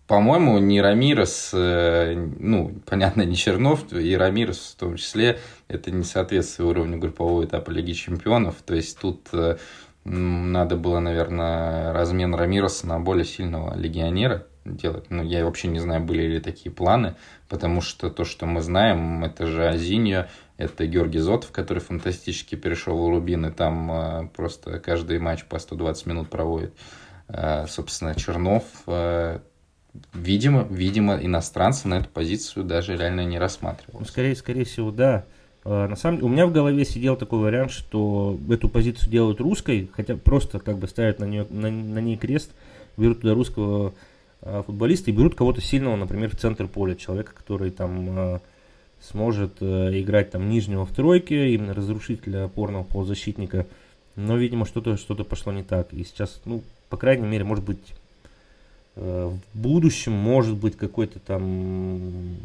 [0.09, 6.02] по-моему, не Рамирес, э, ну, понятно, не Чернов, и Рамирес в том числе, это не
[6.02, 8.57] соответствует уровню группового этапа Лиги Чемпионов.
[8.64, 9.59] То есть тут э,
[10.04, 15.11] надо было, наверное, размен Рамиреса на более сильного легионера делать.
[15.11, 17.14] Ну, я вообще не знаю, были ли такие планы,
[17.49, 22.99] потому что то, что мы знаем, это же Азиньо, это Георгий Зотов, который фантастически перешел
[22.99, 26.75] в Рубин, и там э, просто каждый матч по 120 минут проводит.
[27.29, 29.38] Э, собственно, Чернов, э,
[30.14, 34.01] видимо, видимо, иностранцы на эту позицию даже реально не рассматривал.
[34.01, 35.25] Ну, скорее, скорее всего, да.
[35.64, 40.16] На самом у меня в голове сидел такой вариант, что эту позицию делают русской, хотя
[40.16, 42.53] просто как бы ставят на, нее, на, на ней крест,
[42.97, 43.92] берут туда русского Э,
[44.42, 48.38] футболисты и берут кого-то сильного, например, в центр поля, человека, который там э,
[49.01, 53.66] сможет э, играть там нижнего в тройке, именно разрушителя опорного полузащитника.
[54.16, 55.92] Но, видимо, что-то что пошло не так.
[55.92, 57.94] И сейчас, ну, по крайней мере, может быть,
[58.96, 62.37] в будущем, может быть, какой-то там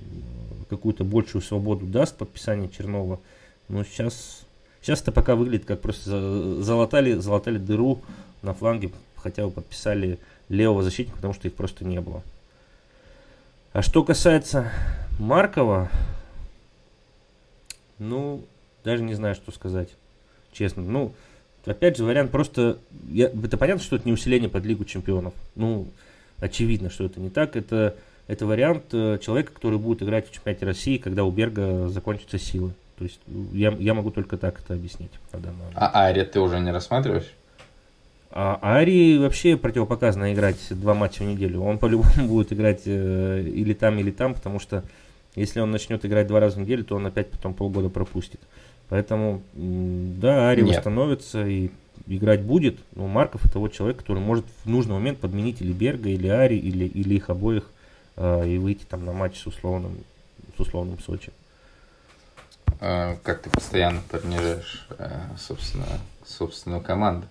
[0.70, 3.20] какую-то большую свободу даст подписание Чернова.
[3.70, 4.46] Но сейчас,
[4.82, 8.02] сейчас это пока выглядит как просто залатали, залатали дыру
[8.42, 10.20] на фланге, хотя бы подписали
[10.54, 12.22] левого защитника, потому что их просто не было.
[13.74, 14.72] А что касается
[15.20, 15.90] Маркова,
[17.98, 18.44] ну,
[18.84, 19.90] даже не знаю, что сказать,
[20.52, 20.84] честно.
[20.84, 21.14] Ну,
[21.66, 22.78] опять же, вариант просто...
[23.10, 25.34] Я, это понятно, что это не усиление под Лигу Чемпионов.
[25.56, 25.88] Ну,
[26.40, 27.56] очевидно, что это не так.
[27.56, 27.96] Это,
[28.28, 32.74] это вариант э, человека, который будет играть в чемпионате России, когда у Берга закончатся силы.
[33.00, 33.20] То есть
[33.54, 35.12] я, я могу только так это объяснить.
[35.76, 37.32] А Ари ты уже не рассматриваешь?
[38.36, 41.62] А Ари вообще противопоказано играть два матча в неделю.
[41.62, 44.84] Он по-любому будет играть э, или там, или там, потому что
[45.36, 48.40] если он начнет играть два раза в неделю, то он опять потом полгода пропустит.
[48.90, 50.76] Поэтому, да, Ари Нет.
[50.78, 51.70] восстановится и
[52.08, 52.80] играть будет.
[52.96, 56.56] Но Марков это вот человек, который может в нужный момент подменить или Берга, или Ари,
[56.56, 57.70] или, или их обоих
[58.16, 59.96] э, и выйти там на матч с условным,
[60.58, 61.32] с условным Сочи.
[62.86, 65.86] А, как ты постоянно поднижаешь, э, собственно,
[66.26, 67.28] собственную команду.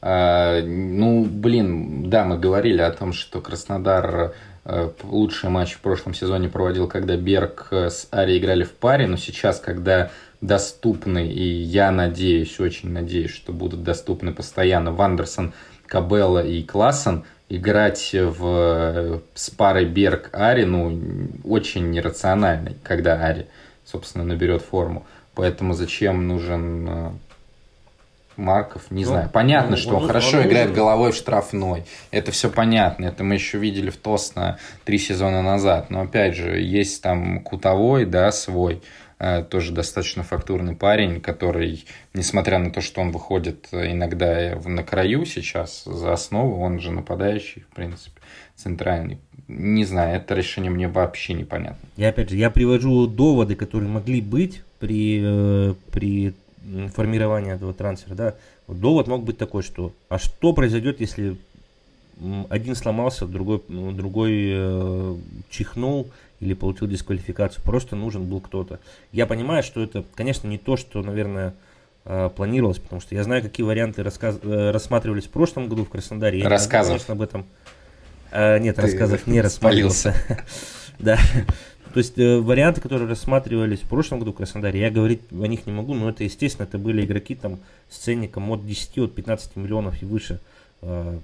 [0.00, 4.32] А, ну, блин, да, мы говорили о том, что Краснодар
[4.64, 9.16] э, лучший матч в прошлом сезоне проводил, когда Берг с Ари играли в паре, но
[9.16, 15.52] сейчас, когда доступны, и я надеюсь, очень надеюсь, что будут доступны постоянно Вандерсон,
[15.88, 23.48] Кабелла и Классен, играть в, с парой Берг-Ари, ну, очень нерационально, когда Ари,
[23.84, 25.06] собственно, наберет форму.
[25.34, 27.10] Поэтому зачем нужен э,
[28.36, 29.30] Марков, не ну, знаю.
[29.32, 31.84] Понятно, ну, что он, он хорошо он играет головой в штрафной.
[32.10, 33.06] Это все понятно.
[33.06, 35.90] Это мы еще видели в Тосно три сезона назад.
[35.90, 38.82] Но опять же, есть там Кутовой, да, свой.
[39.18, 45.24] Э, тоже достаточно фактурный парень, который, несмотря на то, что он выходит иногда на краю
[45.26, 48.20] сейчас за основу, он же нападающий, в принципе,
[48.56, 49.18] центральный.
[49.58, 51.88] Не знаю, это решение мне вообще непонятно.
[51.96, 56.34] Я опять же, я привожу доводы, которые могли быть при, э, при
[56.94, 58.34] формирования этого трансфера, да,
[58.66, 61.36] вот довод мог быть такой, что а что произойдет, если
[62.50, 65.16] один сломался, другой, другой э,
[65.50, 66.08] чихнул
[66.40, 68.80] или получил дисквалификацию, просто нужен был кто-то.
[69.12, 71.54] Я понимаю, что это, конечно, не то, что, наверное,
[72.04, 76.38] э, планировалось, потому что я знаю, какие варианты рассказ, рассматривались в прошлом году в Краснодаре.
[76.38, 76.92] Я рассказов.
[76.92, 77.46] Не конечно, об этом.
[78.32, 80.14] Э, нет, Ты рассказов не рассматривался.
[80.98, 81.18] Да.
[81.92, 85.66] То есть э, варианты, которые рассматривались в прошлом году в Краснодаре, я говорить о них
[85.66, 87.58] не могу, но это, естественно, это были игроки там
[87.90, 90.40] с ценником от 10, от 15 миллионов и выше.
[90.80, 91.18] Э,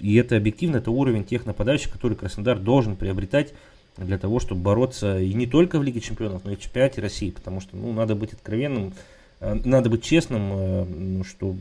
[0.00, 3.54] и это объективно, это уровень тех нападающих, которые Краснодар должен приобретать
[3.96, 7.30] для того, чтобы бороться и не только в Лиге Чемпионов, но и в чемпионате России,
[7.30, 8.92] потому что ну, надо быть откровенным,
[9.40, 11.56] э, надо быть честным, э, что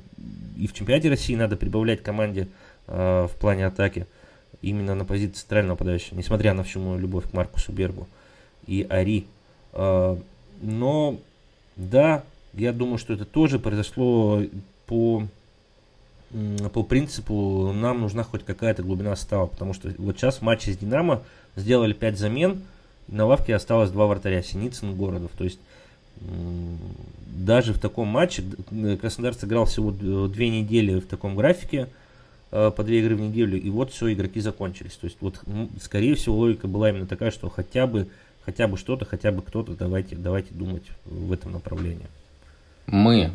[0.57, 2.47] и в чемпионате России надо прибавлять команде
[2.87, 4.07] в плане атаки
[4.63, 8.07] именно на позиции центрального нападающего, несмотря на всю мою любовь к Маркусу Бергу
[8.65, 9.27] и Ари.
[9.73, 10.17] А,
[10.61, 11.19] но,
[11.75, 14.41] да, я думаю, что это тоже произошло
[14.87, 15.27] по,
[16.73, 20.77] по принципу, нам нужна хоть какая-то глубина состава, потому что вот сейчас в матче с
[20.77, 21.21] Динамо
[21.55, 22.63] сделали 5 замен,
[23.09, 25.31] на лавке осталось два вратаря, Синицын и Городов.
[25.37, 25.59] То есть
[27.27, 28.43] даже в таком матче
[29.01, 31.89] Краснодар сыграл всего две недели в таком графике–
[32.55, 34.91] Э, по две игры в неделю, и вот все, игроки закончились.
[34.91, 35.41] То есть вот,
[35.81, 38.09] скорее всего, логика была именно такая, что хотя бы,
[38.45, 42.05] хотя бы что-то, хотя бы кто-то, давайте, давайте думать в этом направлении.
[42.85, 43.31] Мы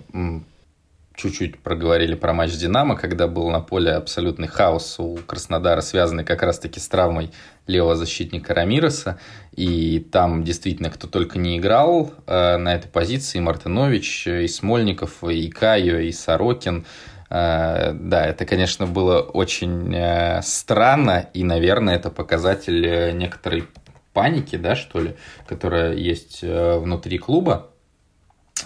[1.17, 6.45] чуть-чуть проговорили про матч «Динамо», когда был на поле абсолютный хаос у Краснодара, связанный как
[6.45, 7.33] раз-таки с травмой
[7.67, 9.19] левого защитника Рамиреса.
[9.51, 13.39] И там действительно кто только не играл э, на этой позиции.
[13.39, 20.41] И Мартынович, и Смольников, и Кайо, и Сорокин– Э, да, это, конечно, было очень э,
[20.43, 23.69] странно, и, наверное, это показатель э, некоторой
[24.15, 27.71] паники, да, что ли, которая есть внутри клуба.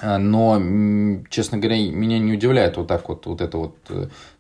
[0.00, 0.58] Но,
[1.28, 3.76] честно говоря, меня не удивляет вот так вот, вот это вот,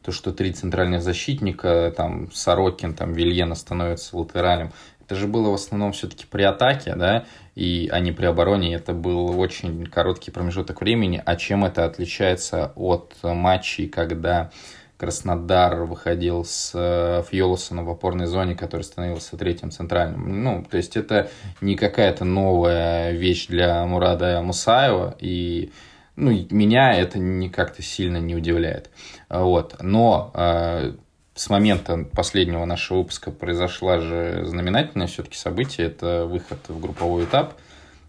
[0.02, 4.72] то, что три центральных защитника, там, Сорокин, там, Вильена становится латералем.
[5.12, 8.74] Это же было в основном все-таки при атаке, да, и, а не при обороне.
[8.74, 11.22] Это был очень короткий промежуток времени.
[11.22, 14.50] А чем это отличается от матчей, когда
[14.96, 20.42] Краснодар выходил с э, Фьолосона в опорной зоне, который становился третьим центральным.
[20.42, 21.28] Ну, то есть это
[21.60, 25.72] не какая-то новая вещь для Мурада Мусаева, и
[26.16, 28.90] ну, меня это не как-то сильно не удивляет.
[29.28, 29.76] Вот.
[29.82, 30.94] Но э,
[31.34, 35.86] с момента последнего нашего выпуска произошла же знаменательное все-таки событие.
[35.86, 37.54] Это выход в групповой этап,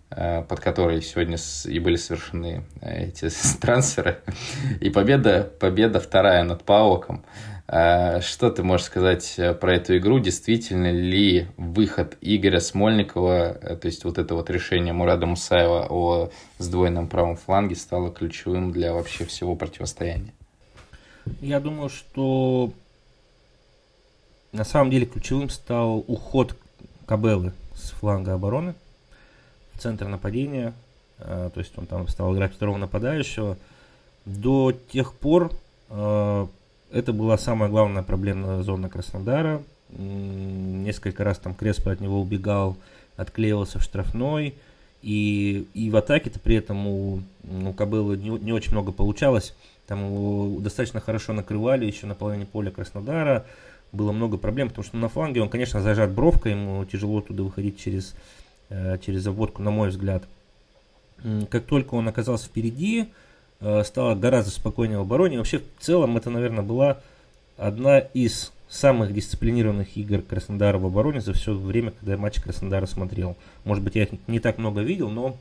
[0.10, 3.30] э, под который сегодня и были совершены э, эти
[3.62, 4.20] трансферы.
[4.82, 7.24] И победа, победа вторая над Паоком.
[7.66, 10.20] Э, что ты можешь сказать про эту игру?
[10.20, 17.08] Действительно ли выход Игоря Смольникова, то есть вот это вот решение Мурада Мусаева о сдвоенном
[17.08, 20.34] правом фланге стало ключевым для вообще всего противостояния?
[21.40, 22.74] Я думаю, что
[24.54, 26.56] на самом деле ключевым стал уход
[27.06, 28.76] Кабелы с фланга обороны
[29.74, 30.74] в центр нападения.
[31.20, 33.58] А, то есть он там стал играть второго нападающего.
[34.26, 35.52] До тех пор
[35.90, 36.48] а,
[36.92, 39.62] это была самая главная проблемная зона Краснодара.
[39.90, 42.78] Несколько раз там Креспо от него убегал,
[43.18, 44.54] отклеивался в штрафной.
[45.02, 49.54] И, и в атаке-то при этом у, у Кобылы не, не очень много получалось.
[49.88, 53.46] Там его достаточно хорошо накрывали еще на половине поля Краснодара
[53.94, 57.80] было много проблем, потому что на фланге он, конечно, зажат бровкой, ему тяжело туда выходить
[57.80, 58.16] через,
[58.70, 60.24] э, через заводку, на мой взгляд.
[61.50, 63.06] Как только он оказался впереди,
[63.62, 65.38] э, стало гораздо спокойнее в обороне.
[65.38, 67.00] Вообще, в целом, это, наверное, была
[67.56, 72.88] одна из самых дисциплинированных игр Краснодара в обороне за все время, когда я матч Краснодара
[72.88, 73.38] смотрел.
[73.64, 75.38] Может быть, я их не так много видел, но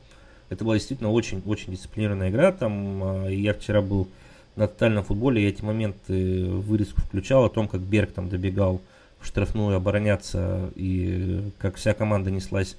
[0.49, 2.51] это была действительно очень-очень дисциплинированная игра.
[2.51, 4.07] Там э, я вчера был
[4.55, 8.81] на тотальном футболе я эти моменты вырезку включал о том, как Берг там добегал
[9.19, 12.75] в штрафную обороняться и как вся команда неслась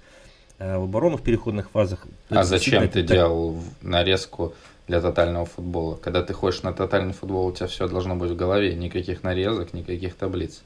[0.58, 2.06] э, в оборону в переходных фазах.
[2.28, 3.16] А зачем ты так...
[3.16, 4.54] делал нарезку
[4.86, 5.96] для тотального футбола?
[5.96, 9.72] Когда ты ходишь на тотальный футбол, у тебя все должно быть в голове, никаких нарезок,
[9.72, 10.62] никаких таблиц.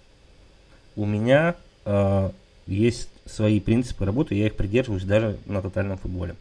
[0.97, 2.31] У меня э,
[2.67, 6.35] есть свои принципы работы, я их придерживаюсь даже на тотальном футболе.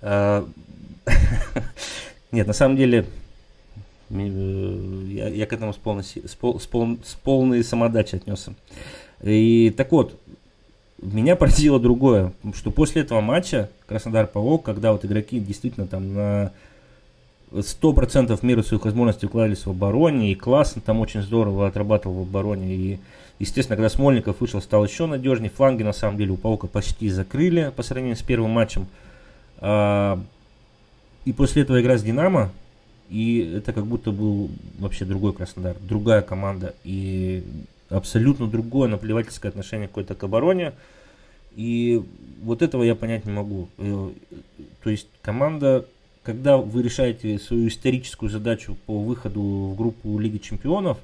[0.00, 0.44] Э,
[2.32, 3.21] нет, на самом деле Э,
[4.12, 8.54] я, я к этому с полной, с, пол, с, пол, с полной самодачей отнесся.
[9.22, 10.18] И так вот,
[11.00, 16.52] меня поразило другое, что после этого матча Краснодар-Павок, когда вот игроки действительно там на
[17.52, 22.28] 100% в меру своих возможностей укладывались в обороне, и классно там очень здорово отрабатывал в
[22.28, 22.98] обороне, и
[23.38, 27.72] естественно, когда Смольников вышел, стал еще надежнее, фланги на самом деле у Паука почти закрыли
[27.74, 28.86] по сравнению с первым матчем,
[29.58, 30.20] а,
[31.24, 32.50] и после этого игра с Динамо,
[33.12, 36.74] и это как будто был вообще другой Краснодар, другая команда.
[36.82, 37.44] И
[37.90, 40.72] абсолютно другое наплевательское отношение какое-то к обороне.
[41.54, 42.02] И
[42.42, 43.68] вот этого я понять не могу.
[43.76, 44.10] Э,
[44.82, 45.84] то есть команда,
[46.22, 50.96] когда вы решаете свою историческую задачу по выходу в группу Лиги Чемпионов,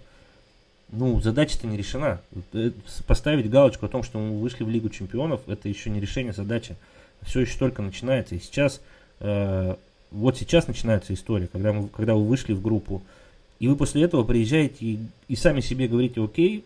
[0.90, 2.22] ну, задача-то не решена.
[2.54, 2.70] Э,
[3.06, 6.74] поставить галочку о том, что мы вышли в Лигу Чемпионов, это еще не решение задачи.
[7.20, 8.34] Все еще только начинается.
[8.34, 8.80] И сейчас
[9.20, 9.76] э,
[10.10, 13.02] вот сейчас начинается история, когда, мы, когда вы вышли в группу,
[13.60, 16.64] и вы после этого приезжаете и, и сами себе говорите, окей,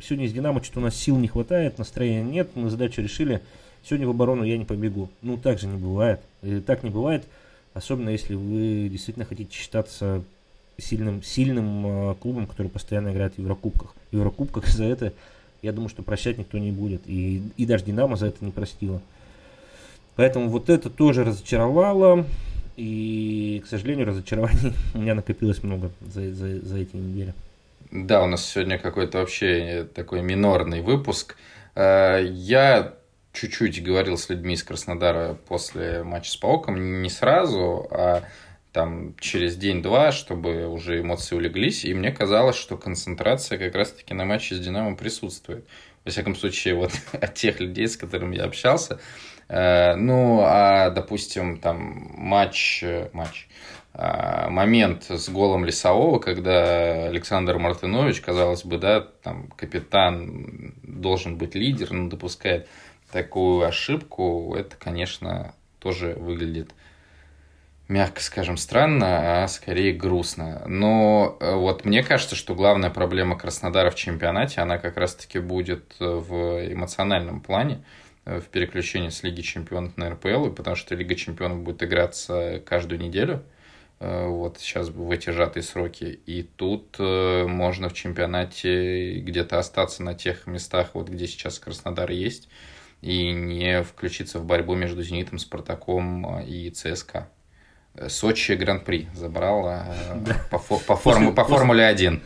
[0.00, 3.40] сегодня с Динамо что-то у нас сил не хватает, настроения нет, мы задачу решили,
[3.84, 5.08] сегодня в оборону я не побегу.
[5.22, 6.20] Ну, так же не бывает.
[6.42, 7.24] И так не бывает,
[7.74, 10.22] особенно если вы действительно хотите считаться
[10.78, 13.94] сильным, сильным э, клубом, который постоянно играет в Еврокубках.
[14.10, 15.12] В Еврокубках за это,
[15.62, 17.02] я думаю, что прощать никто не будет.
[17.06, 19.00] И, и даже Динамо за это не простила.
[20.16, 22.26] Поэтому вот это тоже разочаровало.
[22.76, 27.34] И, к сожалению, разочарований у меня накопилось много за, за, за эти недели.
[27.90, 31.36] Да, у нас сегодня какой-то вообще такой минорный выпуск.
[31.74, 32.94] Э, я
[33.32, 38.22] чуть-чуть говорил с людьми из Краснодара после матча с Паоком, не сразу, а
[38.72, 44.24] там через день-два, чтобы уже эмоции улеглись, и мне казалось, что концентрация как раз-таки на
[44.24, 45.66] матче с Динамо присутствует.
[46.04, 51.58] Во всяком случае, вот от тех людей, с которыми я общался, Э, ну, а, допустим,
[51.58, 53.48] там матч, э, матч,
[53.92, 61.54] а, момент с голом Лесового, когда Александр Мартынович, казалось бы, да, там капитан должен быть
[61.54, 62.66] лидер, но допускает
[63.10, 66.70] такую ошибку, это, конечно, тоже выглядит
[67.88, 70.62] мягко скажем, странно, а скорее грустно.
[70.66, 75.96] Но э, вот мне кажется, что главная проблема Краснодара в чемпионате, она как раз-таки будет
[75.98, 81.62] в эмоциональном плане, э, в переключении с Лиги Чемпионов на РПЛ, потому что Лига Чемпионов
[81.62, 83.42] будет играться каждую неделю,
[84.00, 86.20] э, вот сейчас в эти сжатые сроки.
[86.26, 92.48] И тут можно в чемпионате где-то остаться на тех местах, вот где сейчас Краснодар есть,
[93.00, 97.28] и не включиться в борьбу между «Зенитом», «Спартаком» и «ЦСКА».
[98.08, 99.82] Сочи Гран-при забрал э,
[100.50, 102.22] по, по, форму, по Формуле 1.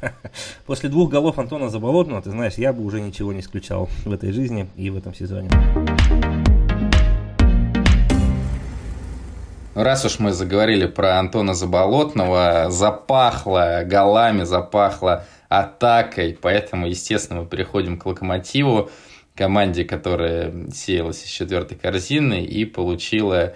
[0.66, 4.32] После двух голов Антона Заболотного, ты знаешь, я бы уже ничего не исключал в этой
[4.32, 5.50] жизни и в этом сезоне.
[9.74, 17.98] Раз уж мы заговорили про Антона Заболотного, запахло голами, запахло атакой, поэтому, естественно, мы переходим
[17.98, 18.90] к Локомотиву,
[19.34, 23.52] команде, которая сеялась из четвертой корзины и получила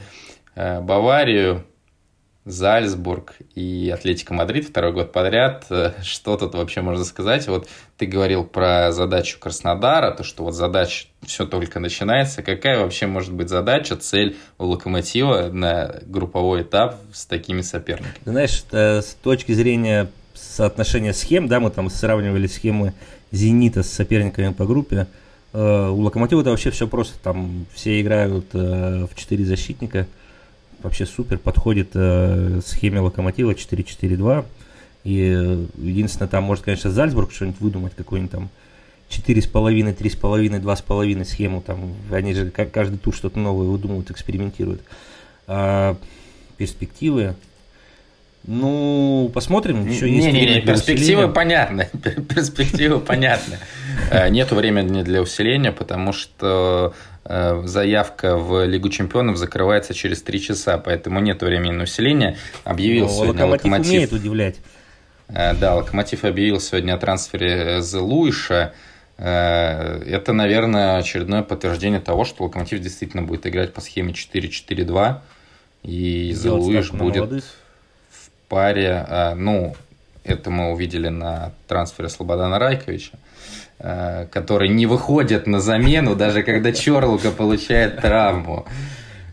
[0.55, 1.65] Э, Баварию,
[2.51, 5.67] Зальцбург и Атлетика Мадрид второй год подряд.
[5.71, 7.47] Э, что тут вообще можно сказать?
[7.49, 12.43] Вот ты говорил про задачу Краснодара, то, что вот задача все только начинается.
[12.43, 18.15] Какая вообще может быть задача, цель у Локомотива на групповой этап с такими соперниками?
[18.25, 22.95] Знаешь, э, с точки зрения соотношения схем, да, мы там сравнивали схемы
[23.31, 25.07] Зенита с соперниками по группе,
[25.53, 25.57] у
[26.03, 30.07] Локомотива это вообще все просто, там все играют в четыре защитника–
[30.83, 34.45] вообще супер подходит э, схеме локомотива 4-4-2.
[35.05, 38.51] И э, единственное, там может, конечно, Зальцбург что-нибудь выдумать, какой-нибудь там
[39.11, 41.61] 4,5, 3,5, 2,5 схему.
[41.61, 44.83] Там, они же каждый тур что-то новое выдумывают, экспериментируют.
[45.47, 45.97] А
[46.57, 47.35] перспективы,
[48.47, 49.87] ну, посмотрим.
[49.87, 51.89] Еще есть не, не, не, перспективы понятны.
[52.29, 53.59] Перспективы понятны.
[54.11, 56.95] Э, нету времени для усиления, потому что
[57.25, 62.37] заявка в Лигу чемпионов закрывается через три часа, поэтому нет времени на усиление.
[62.65, 64.57] Объявил Но ну, сегодня Локомотив, Локомотив умеет удивлять.
[65.29, 68.73] Э, да, Локомотив объявил сегодня о трансфере The Луиша.
[69.19, 75.19] Э, это, наверное, очередное подтверждение того, что Локомотив действительно будет играть по схеме 4-4-2.
[75.83, 77.45] И The Луиш будет
[78.11, 79.77] в паре, ну,
[80.25, 83.13] это мы увидели на трансфере Слободана Райковича.
[83.15, 83.19] Э,
[83.81, 88.67] который не выходит на замену, даже когда Чорлука получает травму.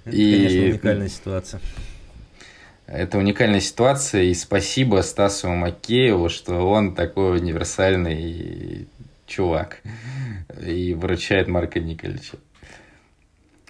[0.05, 0.31] Это, и...
[0.31, 1.61] конечно, уникальная ситуация.
[2.87, 8.87] Это уникальная ситуация, и спасибо Стасу Макееву, что он такой универсальный
[9.25, 9.81] чувак
[10.65, 12.37] и выручает Марка Николича.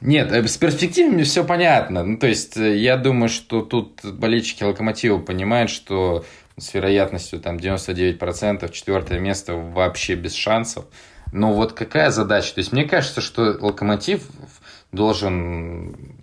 [0.02, 2.04] Нет, э, с перспективами все понятно.
[2.04, 6.24] Ну, то есть, э, я думаю, что тут болельщики Локомотива понимают, что
[6.58, 10.86] с вероятностью там 99%, четвертое место вообще без шансов.
[11.32, 12.56] Но вот какая задача?
[12.56, 14.24] То есть мне кажется, что Локомотив
[14.92, 16.18] должен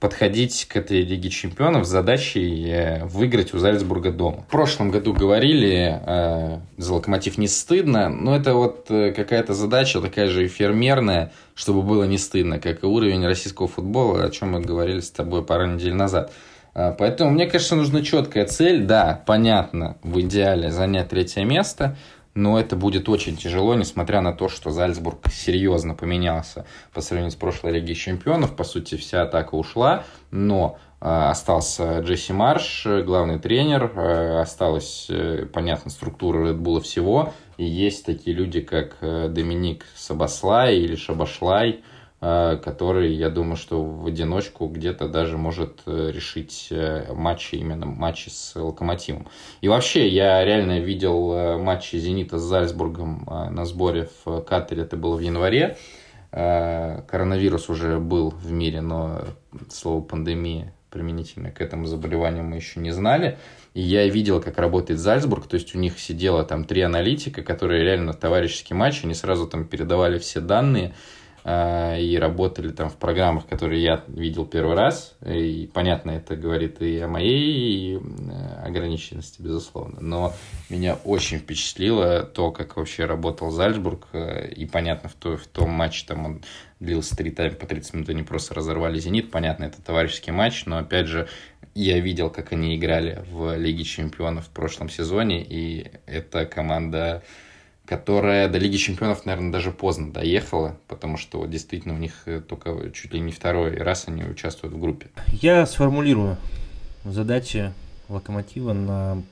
[0.00, 4.44] подходить к этой Лиге Чемпионов с задачей э, выиграть у Зальцбурга дома.
[4.46, 10.00] В прошлом году говорили, э, за Локомотив не стыдно, но это вот э, какая-то задача
[10.00, 14.60] такая же эфемерная, чтобы было не стыдно, как и уровень российского футбола, о чем мы
[14.60, 16.32] говорили с тобой пару недель назад.
[16.78, 18.84] А, поэтому мне, конечно, нужна четкая цель.
[18.84, 21.96] Да, понятно, в идеале занять третье место,
[22.34, 27.34] но это будет очень тяжело, несмотря на то, что Зальцбург серьезно поменялся по сравнению с
[27.34, 28.54] прошлой Лигой Чемпионов.
[28.54, 35.46] По сути, вся атака ушла, но э, остался Джесси Марш, главный тренер, э, осталась, э,
[35.52, 43.12] понятно, структура Bull всего, и есть такие люди, как Доминик Сабаслай или Шабашлай, Э, который,
[43.14, 48.56] я думаю, что в одиночку где-то даже может э, решить э, матчи, именно матчи с
[48.56, 49.28] Локомотивом.
[49.60, 55.16] И вообще, я реально видел матчи Зенита с Зальцбургом на сборе в Катаре, это было
[55.16, 55.76] в январе.
[56.30, 59.22] Коронавирус уже был в мире, но
[59.70, 63.38] слово пандемия применительно к этому заболеванию мы еще не знали.
[63.74, 67.84] И я видел, как работает Зальцбург, то есть у них сидело там три аналитика, которые
[67.84, 70.94] реально товарищеский матч, они сразу там передавали все данные,
[71.48, 75.16] и работали там в программах, которые я видел первый раз.
[75.24, 78.00] И понятно, это говорит и о моей э,
[78.64, 79.98] ограниченности, безусловно.
[80.00, 80.34] Но
[80.68, 84.08] меня очень впечатлило то, как вообще работал Зальцбург.
[84.12, 86.42] Э, и понятно, в, то, в том матче там он
[86.80, 89.30] длился три тайма по 30 минут, они просто разорвали «Зенит».
[89.30, 91.28] Понятно, это товарищеский матч, но опять же,
[91.74, 97.22] я видел, как они играли в Лиге Чемпионов в прошлом сезоне, и эта команда
[97.88, 102.40] которая до Лиги Чемпионов, наверное, даже поздно доехала, потому что вот, действительно у них э,
[102.40, 105.06] только чуть ли не второй раз они участвуют в группе.
[105.32, 106.36] Я сформулирую
[107.04, 107.72] задачи
[108.10, 109.22] Локомотива на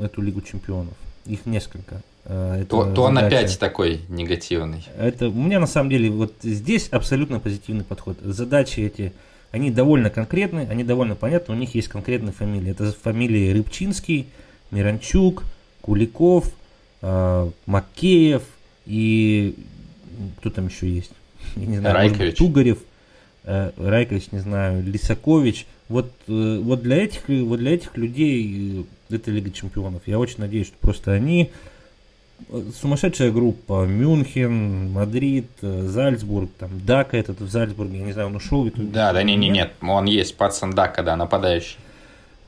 [0.00, 0.94] эту Лигу Чемпионов.
[1.24, 2.02] Их несколько.
[2.24, 4.84] Э, это то, то он опять такой негативный.
[4.98, 8.18] Это у меня на самом деле вот здесь абсолютно позитивный подход.
[8.22, 9.12] Задачи эти
[9.52, 12.72] Они довольно конкретны, они довольно понятны, у них есть конкретные фамилии.
[12.72, 14.26] Это фамилии Рыбчинский,
[14.72, 15.44] Миранчук,
[15.80, 16.52] Куликов,
[17.66, 18.42] Макеев
[18.86, 19.54] и
[20.38, 21.12] кто там еще есть?
[21.56, 22.36] Я не знаю, Райкович.
[22.36, 22.78] Тугарев,
[23.44, 25.66] э, Райкович, не знаю, Лисакович.
[25.88, 30.02] Вот, э, вот, для этих, вот для этих людей э, это Лига Чемпионов.
[30.06, 31.50] Я очень надеюсь, что просто они
[32.80, 33.84] сумасшедшая группа.
[33.86, 38.68] Мюнхен, Мадрид, Зальцбург, там Дака этот в Зальцбурге, я не знаю, он ушел.
[38.74, 41.76] Да, да, не, не, нет, он есть, пацан Дака, да, нападающий.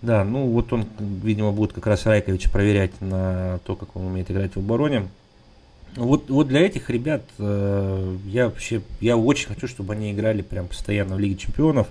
[0.03, 0.87] Да, ну вот он,
[1.23, 5.09] видимо, будет как раз Райкович проверять на то, как он умеет играть в обороне.
[5.97, 10.69] Вот, вот для этих ребят э, я вообще, я очень хочу, чтобы они играли прям
[10.69, 11.89] постоянно в Лиге Чемпионов.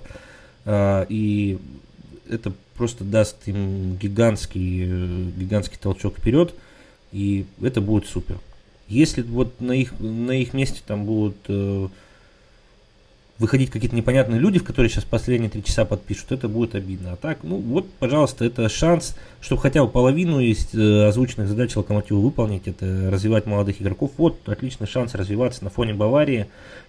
[0.64, 1.58] Э, и
[2.28, 6.54] это просто даст им гигантский, э, гигантский толчок вперед.
[7.10, 8.38] И это будет супер.
[8.88, 11.88] Если вот на их, на их месте там будут э,
[13.38, 17.12] выходить какие-то непонятные люди, в которые сейчас последние три часа подпишут, это будет обидно.
[17.12, 21.76] А так, ну вот, пожалуйста, это шанс, чтобы хотя бы половину из э, озвученных задач
[21.76, 24.12] Локомотива выполнить, это развивать молодых игроков.
[24.16, 26.46] Вот отличный шанс развиваться на фоне Баварии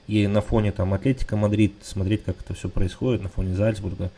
[0.07, 4.09] и на фоне там Атлетика Мадрид, смотреть, как это все происходит, на фоне Зальцбурга.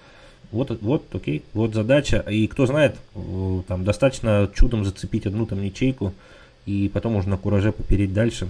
[0.51, 2.23] Вот, вот, окей, вот задача.
[2.30, 6.13] И кто знает, э, там достаточно чудом зацепить одну там ничейку
[6.67, 8.49] и потом уже на кураже попереть дальше.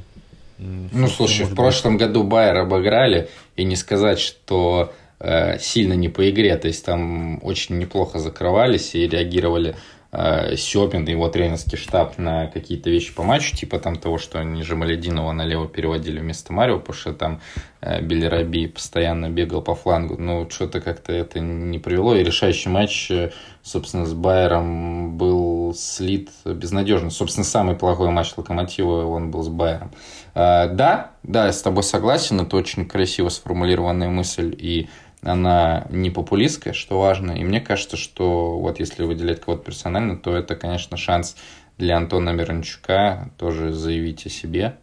[0.60, 2.08] Ну, слушай, в прошлом быть.
[2.08, 7.40] году Байер обыграли, и не сказать, что э, сильно не по игре, то есть там
[7.44, 9.76] очень неплохо закрывались и реагировали
[10.12, 14.40] э, Сёпин и его тренерский штаб на какие-то вещи по матчу, типа там того, что
[14.40, 17.42] они Жамалединова налево переводили вместо Марио, потому что там
[17.82, 20.18] э, Белераби постоянно бегал по флангу.
[20.18, 22.16] Ну, что-то как-то это не привело.
[22.16, 23.32] И решающий матч, э,
[23.62, 25.39] собственно, с Байером был
[25.74, 27.10] слит безнадежно.
[27.10, 29.92] Собственно, самый плохой матч Локомотива, он был с Байером.
[30.36, 34.90] Э, да, да, я с тобой согласен, это очень красиво сформулированная мысль, и
[35.22, 37.32] она не популистская, что важно.
[37.34, 41.36] И мне кажется, что вот если выделять кого-то персонально, то это, конечно, шанс
[41.78, 44.78] для Антона Мирончука тоже заявить о себе.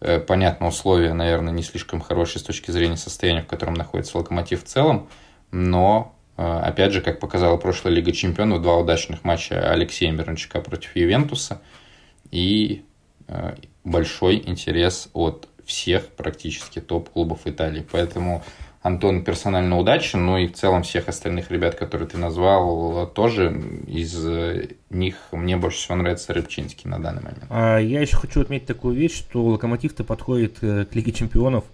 [0.00, 4.64] Э, понятно, условия, наверное, не слишком хорошие с точки зрения состояния, в котором находится Локомотив
[4.64, 5.08] в целом,
[5.52, 11.60] но, опять же, как показала прошлая Лига Чемпионов, два удачных матча Алексея Мирончука против Ювентуса
[12.30, 12.84] и
[13.28, 13.54] э,
[13.84, 17.86] большой интерес от всех практически топ-клубов Италии.
[17.90, 18.42] Поэтому
[18.82, 23.54] Антон персонально удачен, но и в целом всех остальных ребят, которые ты назвал, тоже
[23.86, 24.26] из
[24.90, 27.44] них мне больше всего нравится Рыбчинский на данный момент.
[27.48, 31.64] А я еще хочу отметить такую вещь, что Локомотив-то подходит э, к Лиге Чемпионов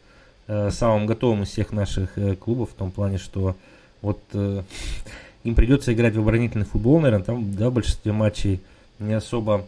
[0.49, 3.57] э, самым готовым из всех наших э, клубов, в том плане, что
[4.03, 8.61] вот им придется играть в оборонительный футбол, наверное, там да, в большинстве матчей
[8.99, 9.65] не особо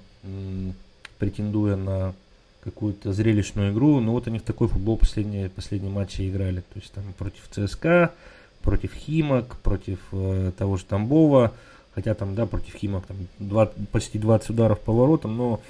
[1.18, 2.14] претендуя на
[2.64, 4.01] какую-то зрелищную игру.
[4.01, 6.61] Но вот они в такой футбол последние, последние матчи играли.
[6.61, 8.12] То есть там против ЦСКА,
[8.62, 11.53] против Химок, против э, того же Тамбова.
[11.95, 15.61] Хотя там, да, против Химок там 2, почти 20 ударов по воротам, но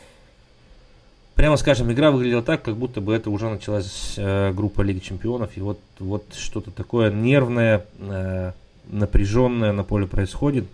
[1.41, 5.57] прямо скажем, игра выглядела так, как будто бы это уже началась э, группа Лиги Чемпионов,
[5.57, 8.53] и вот, вот что-то такое нервное, э,
[8.91, 10.67] напряженное на поле происходит.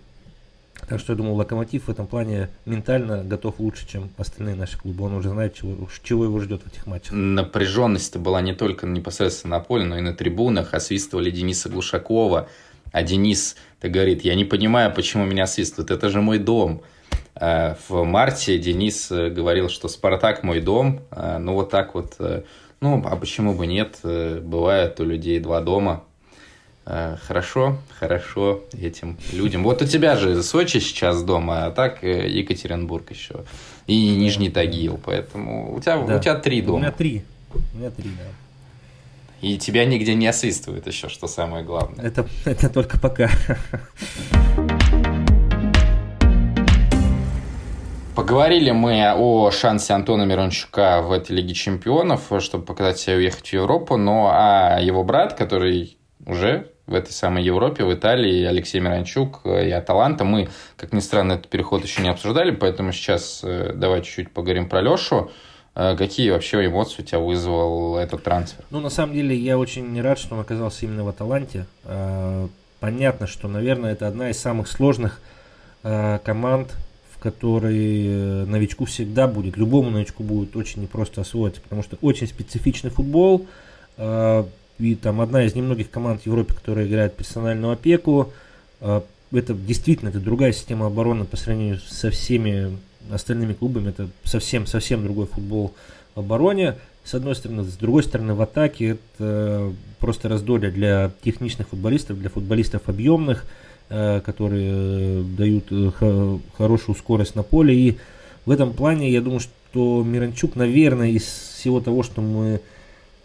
[0.89, 5.05] Так что я думаю, Локомотив в этом плане ментально готов лучше, чем остальные наши клубы.
[5.05, 7.13] Он уже знает, чего, чего его ждет в этих матчах.
[7.13, 10.73] Напряженность была не только непосредственно на поле, но и на трибунах.
[10.73, 12.49] Освистывали Дениса Глушакова.
[12.91, 15.91] А Денис ты говорит, я не понимаю, почему меня свистывают.
[15.91, 16.81] Это же мой дом.
[17.39, 21.01] Э, в марте Денис э, говорил, что «Спартак мой дом».
[21.11, 22.17] Э, ну, вот так вот.
[22.79, 23.99] Ну, а почему бы нет?
[24.03, 26.03] Бывает у людей два дома.
[26.85, 29.63] Хорошо, хорошо этим людям.
[29.63, 33.45] Вот у тебя же Сочи сейчас дома, а так Екатеринбург еще.
[33.87, 36.17] И Нижний Тагил, поэтому у тебя, да.
[36.17, 36.77] у тебя три дома.
[36.77, 37.23] У меня три.
[37.73, 39.47] У меня три, да.
[39.47, 42.05] И тебя нигде не освистывают еще, что самое главное.
[42.05, 43.29] Это, это только пока.
[48.17, 53.53] Поговорили мы о шансе Антона Мирончука в этой Лиге Чемпионов, чтобы показать себя уехать в
[53.53, 59.45] Европу, но а его брат, который уже в этой самой Европе, в Италии, Алексей Миранчук
[59.45, 60.23] и Аталанта.
[60.23, 64.67] Мы, как ни странно, этот переход еще не обсуждали, поэтому сейчас э, давай чуть-чуть поговорим
[64.67, 65.29] про Лешу.
[65.75, 68.65] Э, какие вообще эмоции у тебя вызвал этот трансфер?
[68.71, 71.67] Ну, на самом деле, я очень рад, что он оказался именно в Аталанте.
[71.83, 72.47] Э,
[72.79, 75.21] понятно, что, наверное, это одна из самых сложных
[75.83, 76.75] команд,
[77.17, 82.91] в которой новичку всегда будет, любому новичку будет очень непросто освоиться, потому что очень специфичный
[82.91, 83.47] футбол,
[84.79, 88.31] и там одна из немногих команд в Европе, которая играет персональную опеку.
[88.79, 92.77] А, это действительно это другая система обороны по сравнению со всеми
[93.11, 93.89] остальными клубами.
[93.89, 95.73] Это совсем-совсем другой футбол
[96.15, 96.75] в обороне.
[97.03, 97.63] с одной стороны.
[97.63, 103.66] С другой стороны, в атаке это просто раздолье для техничных футболистов, для футболистов объемных, э,
[103.89, 107.75] которые дают э, хорошую скорость на поле.
[107.75, 107.97] И
[108.45, 112.61] в этом плане я думаю, что Миранчук, наверное, из всего того, что мы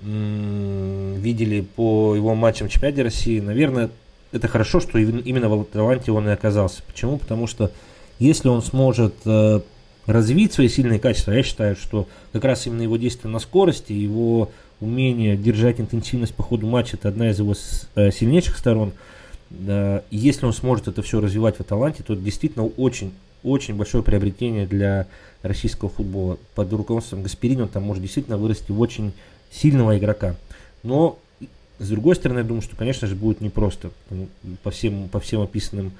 [0.00, 3.88] видели по его матчам чемпионате России, наверное,
[4.32, 6.82] это хорошо, что именно в Аталанте он и оказался.
[6.82, 7.18] Почему?
[7.18, 7.70] Потому что
[8.18, 9.60] если он сможет э,
[10.06, 14.50] развить свои сильные качества, я считаю, что как раз именно его действие на скорости, его
[14.80, 17.54] умение держать интенсивность по ходу матча, это одна из его
[17.94, 18.92] э, сильнейших сторон.
[20.10, 24.66] Если он сможет это все развивать в Аталанте, то это действительно очень, очень большое приобретение
[24.66, 25.06] для
[25.42, 26.38] российского футбола.
[26.54, 29.12] Под руководством Гаспарини он там может действительно вырасти в очень
[29.50, 30.36] сильного игрока.
[30.82, 31.18] Но
[31.78, 33.90] с другой стороны, я думаю, что, конечно же, будет непросто
[34.62, 35.92] по всем, по всем описанным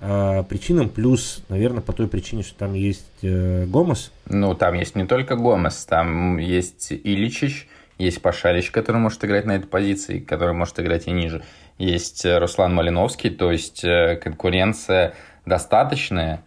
[0.00, 4.12] а, причинам, плюс, наверное, по той причине, что там есть э, Гомес.
[4.26, 9.52] Ну, там есть не только Гомес, там есть Иличич, есть Пашалич, который может играть на
[9.56, 11.42] этой позиции, который может играть и ниже.
[11.78, 15.14] Есть э, Руслан Малиновский, то есть э, конкуренция
[15.44, 16.42] достаточная,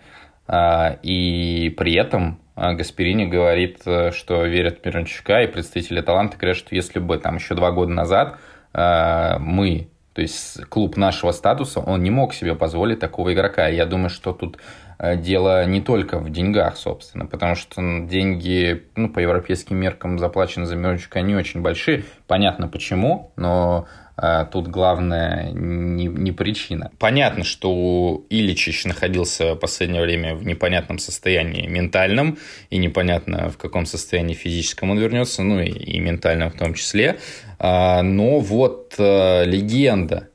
[0.47, 6.75] э, и при этом Гасперини говорит, что верит в Мирончука, и представители таланта говорят, что
[6.75, 8.37] если бы там еще два года назад
[8.73, 9.87] мы
[10.19, 13.69] то есть клуб нашего статуса, он не мог себе позволить такого игрока.
[13.69, 14.57] Я думаю, что тут
[14.97, 20.65] э, дело не только в деньгах, собственно, потому что деньги ну, по европейским меркам заплачены
[20.65, 22.03] за Мирончика не очень большие.
[22.27, 24.08] Понятно почему, но а
[24.51, 26.91] тут главное не, не причина.
[26.99, 32.37] Понятно, что Ильичич находился в последнее время в непонятном состоянии ментальном,
[32.69, 37.19] и непонятно в каком состоянии физическом он вернется, ну и, и ментальном в том числе.
[37.59, 40.29] А, но вот а, легенда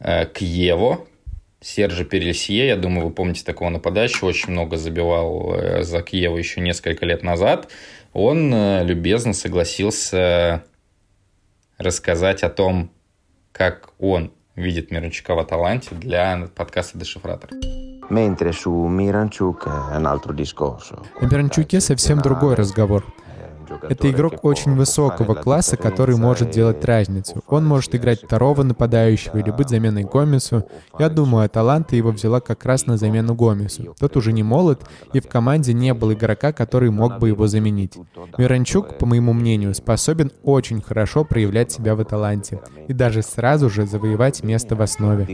[0.00, 1.06] а, Кьево,
[1.60, 6.60] Сержи Перельсье, я думаю, вы помните такого нападающего, очень много забивал э, за Киева еще
[6.60, 7.68] несколько лет назад.
[8.12, 10.62] Он э, любезно согласился
[11.76, 12.90] рассказать о том,
[13.58, 17.50] как он видит Миранчука в Аталанте для подкаста «Дешифратор».
[18.08, 21.04] Mentre su Miranchuk è un altro discorso.
[21.20, 23.04] О Миранчуке совсем другой разговор.
[23.82, 27.42] Это игрок очень высокого класса, который может делать разницу.
[27.46, 30.64] Он может играть второго нападающего или быть заменой Гомесу.
[30.98, 33.94] Я думаю, Аталанта его взяла как раз на замену Гомесу.
[33.98, 37.94] Тот уже не молод, и в команде не было игрока, который мог бы его заменить.
[38.36, 43.86] Миранчук, по моему мнению, способен очень хорошо проявлять себя в Аталанте и даже сразу же
[43.86, 45.26] завоевать место в основе.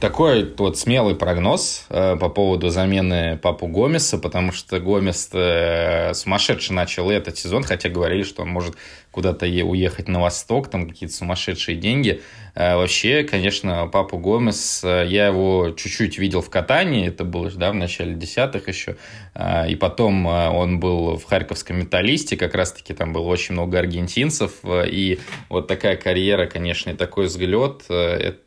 [0.00, 6.74] Такой вот смелый прогноз э, по поводу замены Папу Гомеса, потому что Гомес э, сумасшедший
[6.74, 8.76] начал этот сезон, хотя говорили, что он может
[9.10, 12.22] куда-то уехать на восток, там какие-то сумасшедшие деньги.
[12.54, 17.70] Э, вообще, конечно, Папу Гомес, э, я его чуть-чуть видел в катании, это было да,
[17.70, 18.96] в начале десятых еще,
[19.34, 23.78] э, и потом э, он был в Харьковском металлисте, как раз-таки там было очень много
[23.78, 25.18] аргентинцев, э, и
[25.50, 28.38] вот такая карьера, конечно, и такой взгляд, э, это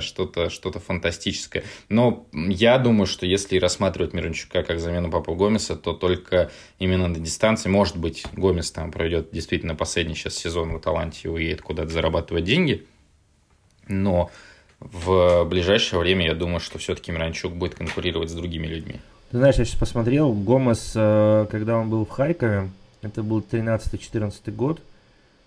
[0.00, 1.64] что-то что фантастическое.
[1.88, 7.18] Но я думаю, что если рассматривать Мирончука как замену Папу Гомеса, то только именно на
[7.18, 11.90] дистанции, может быть, Гомес там пройдет действительно последний сейчас сезон в Аталанте и уедет куда-то
[11.90, 12.86] зарабатывать деньги,
[13.88, 14.30] но
[14.80, 19.00] в ближайшее время я думаю, что все-таки Миранчук будет конкурировать с другими людьми.
[19.30, 22.70] Ты знаешь, я сейчас посмотрел, Гомес, э, когда он был в Харькове,
[23.02, 24.80] это был 13-14 год,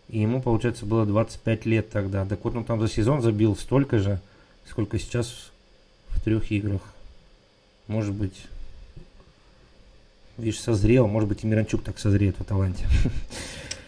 [0.09, 2.25] и ему, получается, было 25 лет тогда.
[2.25, 4.19] Так вот, он там за сезон забил столько же,
[4.65, 5.51] сколько сейчас
[6.09, 6.81] в трех играх.
[7.87, 8.45] Может быть,
[10.37, 11.07] видишь, созрел.
[11.07, 12.85] Может быть, и Миранчук так созреет в Аталанте.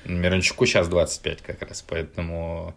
[0.05, 2.74] Миранчуку сейчас 25 как раз, поэтому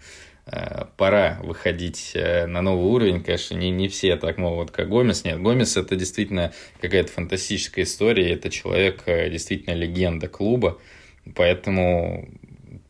[0.46, 3.22] э, пора выходить э, на новый уровень.
[3.24, 5.24] Конечно, не, не все так могут, как Гомес.
[5.24, 8.32] Нет, Гомес это действительно какая-то фантастическая история.
[8.32, 10.78] Это человек, э, действительно легенда клуба.
[11.34, 12.28] Поэтому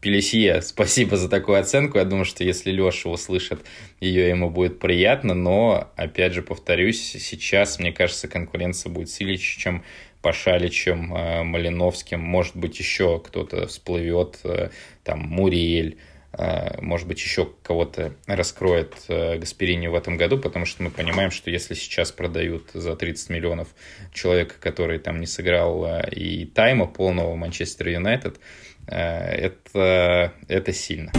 [0.02, 1.96] Пелесье, спасибо за такую оценку.
[1.96, 3.60] Я думаю, что если Леша услышит
[4.00, 5.32] ее, ему будет приятно.
[5.32, 9.84] Но, опять же, повторюсь, сейчас, мне кажется, конкуренция будет сильнее, чем
[10.20, 12.20] Пашаличем, э, Малиновским.
[12.20, 14.70] Может быть, еще кто-то всплывет, э,
[15.04, 15.98] там, Муриэль.
[16.32, 21.50] Э, может быть, еще кого-то раскроет Гасперини в этом году, потому что мы понимаем, что
[21.50, 23.68] если сейчас продают за 30 миллионов
[24.12, 28.40] человека, который там не сыграл и тайма полного Манчестер Юнайтед,
[28.86, 31.12] это, это сильно.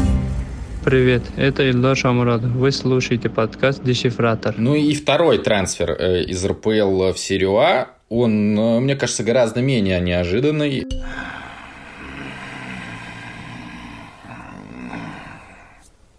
[0.84, 2.52] Привет, это Ильдар Шамурадов.
[2.52, 4.56] Вы слушаете подкаст «Дешифратор».
[4.58, 9.62] Ну и второй трансфер э, из РПЛ в серию А, он, э, мне кажется, гораздо
[9.62, 10.86] менее неожиданный.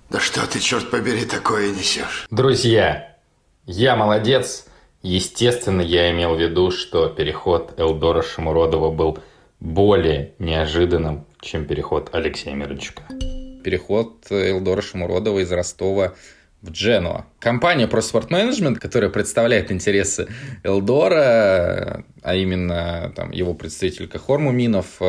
[0.09, 2.27] Да что ты, черт побери, такое несешь?
[2.31, 3.17] Друзья,
[3.67, 4.67] я молодец,
[5.05, 9.19] Естественно, я имел в виду, что переход Элдора Шамуродова был
[9.61, 13.03] более неожиданным, чем переход Алексея Мирончука.
[13.63, 16.15] Переход Элдора Шамуродова из Ростова
[16.63, 17.27] в Дженуа.
[17.39, 20.29] Компания Sport Management, которая представляет интересы
[20.63, 25.01] Элдора, а именно там, его представитель Кахор Муминов,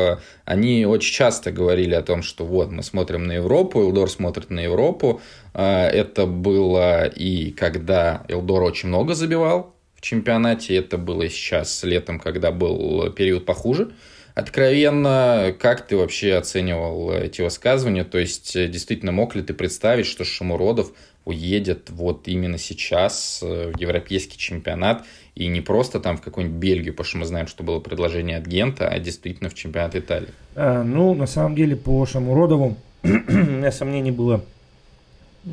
[0.44, 4.60] они очень часто говорили о том, что вот мы смотрим на Европу, Элдор смотрит на
[4.60, 5.22] Европу.
[5.54, 12.52] Это было и когда Элдор очень много забивал в чемпионате, это было сейчас летом, когда
[12.52, 13.92] был период похуже.
[14.36, 18.04] Откровенно, как ты вообще оценивал эти высказывания?
[18.04, 20.92] То есть, действительно, мог ли ты представить, что Шамуродов
[21.24, 26.92] уедет вот именно сейчас э, в европейский чемпионат и не просто там в какую-нибудь Бельгию,
[26.92, 30.28] потому что мы знаем, что было предложение от Гента, а действительно в чемпионат Италии.
[30.54, 34.44] А, ну, на самом деле, по Шамуродову у меня сомнений было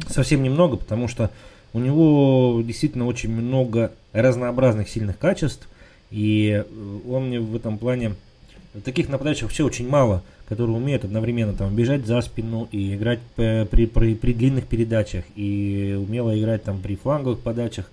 [0.10, 1.32] совсем немного, потому что
[1.72, 5.70] у него действительно очень много разнообразных сильных качеств,
[6.12, 6.66] и
[7.10, 8.16] он мне в этом плане
[8.84, 13.86] таких нападающих вообще очень мало который умеет одновременно там бежать за спину и играть при,
[13.86, 17.90] при, при длинных передачах и умело играть там при фланговых подачах.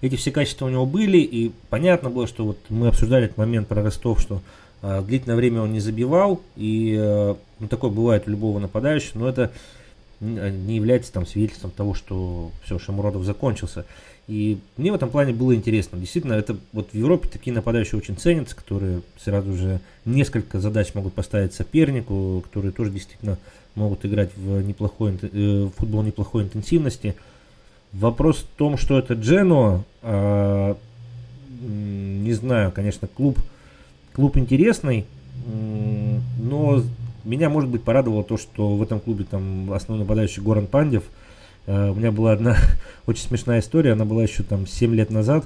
[0.00, 3.68] Эти все качества у него были, и понятно было, что вот мы обсуждали этот момент
[3.68, 4.42] про Ростов, что
[4.82, 9.28] э, длительное время он не забивал, и э, ну, такое бывает у любого нападающего, но
[9.28, 9.52] это
[10.20, 13.86] не является там свидетельством того, что все, Шамуродов закончился.
[14.28, 15.98] И мне в этом плане было интересно.
[15.98, 21.14] Действительно, это вот в Европе такие нападающие очень ценятся, которые сразу же несколько задач могут
[21.14, 23.36] поставить сопернику, которые тоже действительно
[23.74, 27.16] могут играть в, неплохой, э, в футбол неплохой интенсивности.
[27.92, 30.74] Вопрос в том, что это Джено, э,
[31.60, 33.38] не знаю, конечно, клуб,
[34.12, 35.04] клуб интересный,
[36.40, 36.82] но
[37.24, 41.02] меня, может быть, порадовало то, что в этом клубе там основной нападающий Горан Пандев–
[41.66, 42.56] у меня была одна
[43.06, 45.44] очень смешная история, она была еще там 7 лет назад.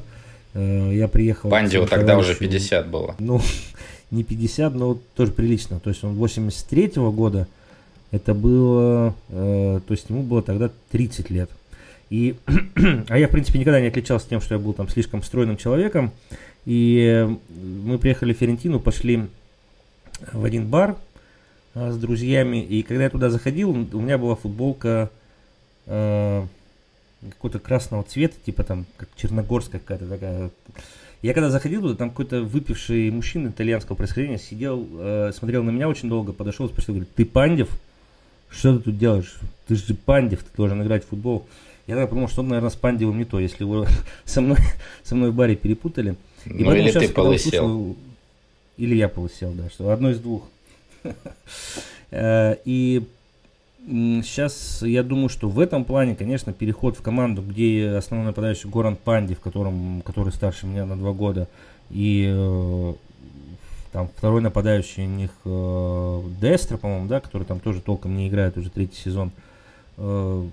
[0.57, 1.51] Э, я приехал...
[1.51, 3.15] Пандио тогда уже 50 было.
[3.19, 3.41] Ну,
[4.11, 5.81] не 50, но тоже прилично.
[5.81, 7.47] То есть он 83 -го года,
[8.11, 9.15] это было...
[9.29, 11.51] Э, то есть ему было тогда 30 лет.
[12.09, 12.37] И,
[13.09, 16.11] а я, в принципе, никогда не отличался тем, что я был там слишком стройным человеком.
[16.65, 17.29] И
[17.85, 19.27] мы приехали в Ферентину, пошли
[20.33, 20.97] в один бар
[21.75, 22.65] с друзьями.
[22.65, 25.11] И когда я туда заходил, у меня была футболка
[25.87, 26.47] э,
[27.31, 30.51] какого-то красного цвета, типа там, как черногорская какая-то такая.
[31.23, 35.89] Я когда заходил туда, там какой-то выпивший мужчина итальянского происхождения сидел, э, смотрел на меня
[35.89, 37.71] очень долго, подошел, спросил, говорит, ты Пандев?
[38.49, 39.37] Что ты тут делаешь?
[39.67, 41.47] Ты же Пандев, ты должен играть в футбол.
[41.87, 43.87] Я тогда подумал, что, наверное, с Пандевым не то, если его
[44.25, 44.59] со мной,
[45.03, 46.17] со мной в баре перепутали.
[46.45, 47.49] И ну, или сейчас, ты полысел.
[47.49, 47.97] Услышал,
[48.77, 50.45] или я полысел, да, что одно из двух.
[52.13, 53.05] Э, и
[53.87, 58.97] Сейчас я думаю, что в этом плане, конечно, переход в команду, где основной нападающий Горан
[58.97, 61.47] Панди, в котором, который старше меня на два года,
[61.91, 62.95] и э,
[63.93, 68.57] там второй нападающий у них э, Дестро, по-моему, да, который там тоже толком не играет
[68.57, 69.31] уже третий сезон.
[69.99, 70.45] Э,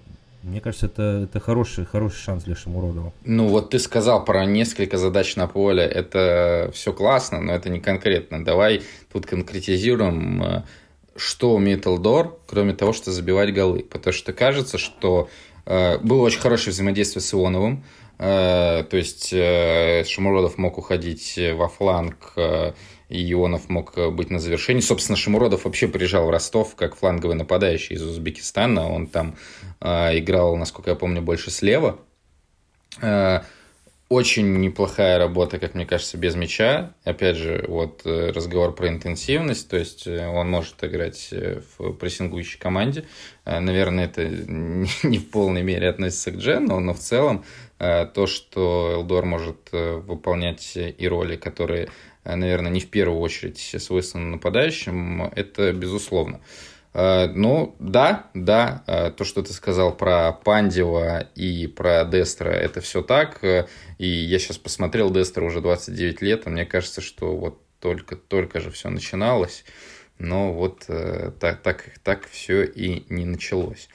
[0.43, 3.13] мне кажется, это, это хороший, хороший шанс для Шамуродова.
[3.25, 5.83] Ну вот ты сказал про несколько задач на поле.
[5.83, 8.43] Это все классно, но это не конкретно.
[8.43, 10.63] Давай тут конкретизируем э,
[11.15, 13.83] что умеет Элдор, кроме того, что забивать голы.
[13.83, 15.29] Потому что кажется, что
[15.65, 17.83] э, было очень хорошее взаимодействие с Ионовым.
[18.19, 22.73] Э, то есть э, Шамуродов мог уходить во фланг, э,
[23.09, 24.81] и Ионов мог быть на завершении.
[24.81, 28.89] Собственно, Шамуродов вообще приезжал в Ростов как фланговый нападающий из Узбекистана.
[28.89, 29.35] Он там
[29.81, 31.99] э, играл, насколько я помню, больше слева.
[33.01, 33.41] Э,
[34.09, 36.93] очень неплохая работа, как мне кажется, без мяча.
[37.03, 41.93] Опять же, вот э, разговор про интенсивность, то есть э, он может играть э, в
[41.93, 43.05] прессингующей команде.
[43.45, 47.43] Наверное, это не в полной мере относится к Джену, но в целом
[47.79, 51.89] то, что Элдор может выполнять и роли, которые,
[52.23, 56.39] наверное, не в первую очередь свойственны нападающим, это безусловно.
[56.93, 62.81] Э, ну, да, да, э, то, что ты сказал про Пандева и про Дестра, это
[62.81, 63.43] все так.
[63.43, 63.67] Э,
[63.97, 68.59] и я сейчас посмотрел, Дестра уже 29 лет, а мне кажется, что вот только, только
[68.59, 69.65] же все начиналось.
[70.19, 73.89] Но вот так, так, так все и не началось.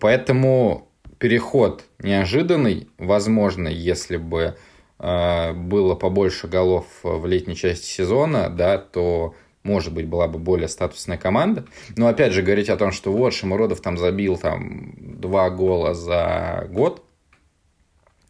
[0.00, 4.56] Поэтому переход неожиданный, возможно, если бы
[4.98, 9.34] было побольше голов в летней части сезона, да, то
[9.68, 11.66] может быть, была бы более статусная команда.
[11.96, 16.66] Но, опять же, говорить о том, что вот Шамуродов там забил там два гола за
[16.70, 17.04] год,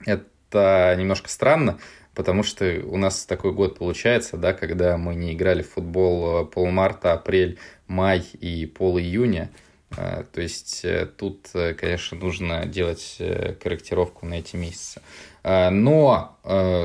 [0.05, 1.79] это немножко странно,
[2.15, 7.13] потому что у нас такой год получается, да, когда мы не играли в футбол полмарта,
[7.13, 9.51] апрель, май и пол июня.
[9.91, 10.85] То есть
[11.17, 13.17] тут, конечно, нужно делать
[13.63, 15.01] корректировку на эти месяцы.
[15.45, 16.37] Но,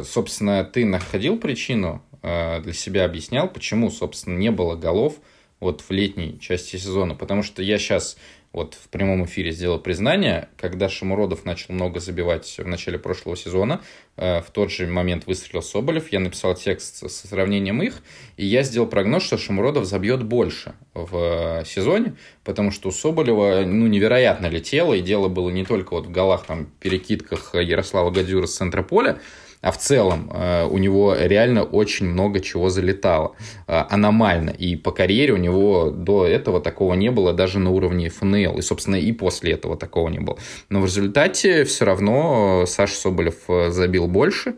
[0.06, 5.16] собственно, ты находил причину для себя, объяснял, почему, собственно, не было голов
[5.60, 7.16] вот в летней части сезона.
[7.16, 8.18] Потому что я сейчас
[8.54, 13.82] вот в прямом эфире сделал признание, когда Шамуродов начал много забивать в начале прошлого сезона,
[14.16, 18.04] э, в тот же момент выстрелил Соболев, я написал текст со сравнением их,
[18.38, 23.64] и я сделал прогноз, что Шамуродов забьет больше в э, сезоне, потому что у Соболева
[23.66, 28.46] ну, невероятно летело, и дело было не только вот в голах, там, перекидках Ярослава Гадюра
[28.46, 29.18] с центра поля,
[29.64, 33.36] а в целом э, у него реально очень много чего залетало,
[33.66, 34.50] э, аномально.
[34.50, 38.58] И по карьере у него до этого такого не было даже на уровне ФНЛ.
[38.58, 40.38] И, собственно, и после этого такого не было.
[40.68, 44.56] Но в результате все равно Саша Соболев э, забил больше.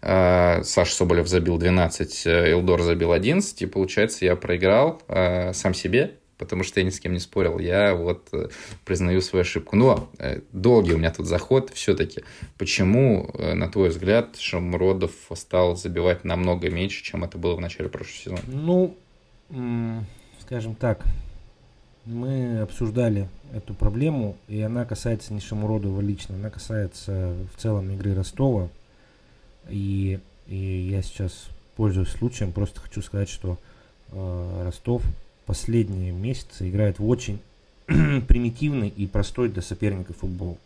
[0.00, 5.02] Саша Соболев забил 12, Элдор забил 11, и получается я проиграл
[5.52, 7.58] сам себе, потому что я ни с кем не спорил.
[7.58, 8.48] Я вот э,
[8.84, 9.76] признаю свою ошибку.
[9.76, 12.22] Но э, долгий у меня тут заход все-таки.
[12.56, 17.88] Почему, э, на твой взгляд, Шамродов стал забивать намного меньше, чем это было в начале
[17.88, 18.40] прошлого сезона?
[18.46, 18.94] Ну,
[20.40, 21.04] скажем так,
[22.04, 28.14] мы обсуждали эту проблему, и она касается не Шамуродова лично, она касается в целом игры
[28.14, 28.68] Ростова.
[29.68, 30.56] И, и
[30.90, 33.58] я сейчас, пользуясь случаем, просто хочу сказать, что
[34.12, 35.02] э, Ростов
[35.48, 37.40] последние месяцы играет в очень
[37.86, 40.58] примитивный и простой для соперника футбол.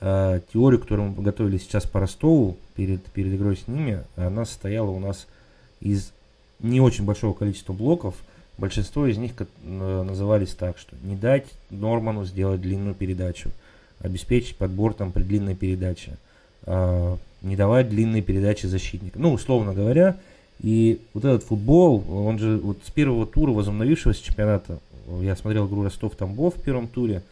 [0.00, 4.90] Э, теорию, которую мы подготовили сейчас по Ростову перед, перед игрой с ними, она состояла
[4.90, 5.26] у нас
[5.80, 6.12] из
[6.60, 8.14] не очень большого количества блоков.
[8.56, 13.50] Большинство из них назывались так, что не дать Норману сделать длинную передачу,
[14.00, 16.16] обеспечить подбор там при длинной передаче,
[16.64, 19.18] э, не давать длинные передачи защитника.
[19.18, 20.16] Ну, условно говоря,
[20.60, 24.78] и вот этот футбол, он же вот с первого тура возобновившегося чемпионата,
[25.20, 27.22] я смотрел игру Ростов-Тамбов в первом туре,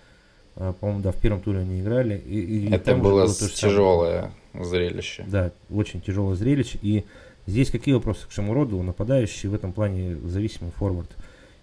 [0.57, 2.23] а, по-моему, да, в первом туре они играли.
[2.27, 4.71] И, и Это было, было тяжелое самое.
[4.71, 5.25] зрелище.
[5.27, 6.79] Да, очень тяжелое зрелище.
[6.83, 7.05] И
[7.47, 8.81] здесь какие вопросы к Шамуроду?
[8.83, 11.11] Нападающий в этом плане зависимый форвард.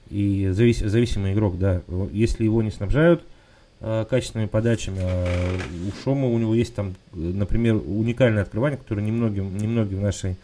[0.09, 1.81] И завис, зависимый игрок, да.
[2.11, 3.23] Если его не снабжают
[3.79, 5.57] э, качественными подачами, э,
[5.87, 10.35] у Шома у него есть там, например, уникальное открывание, которое немногим, немногие в нашей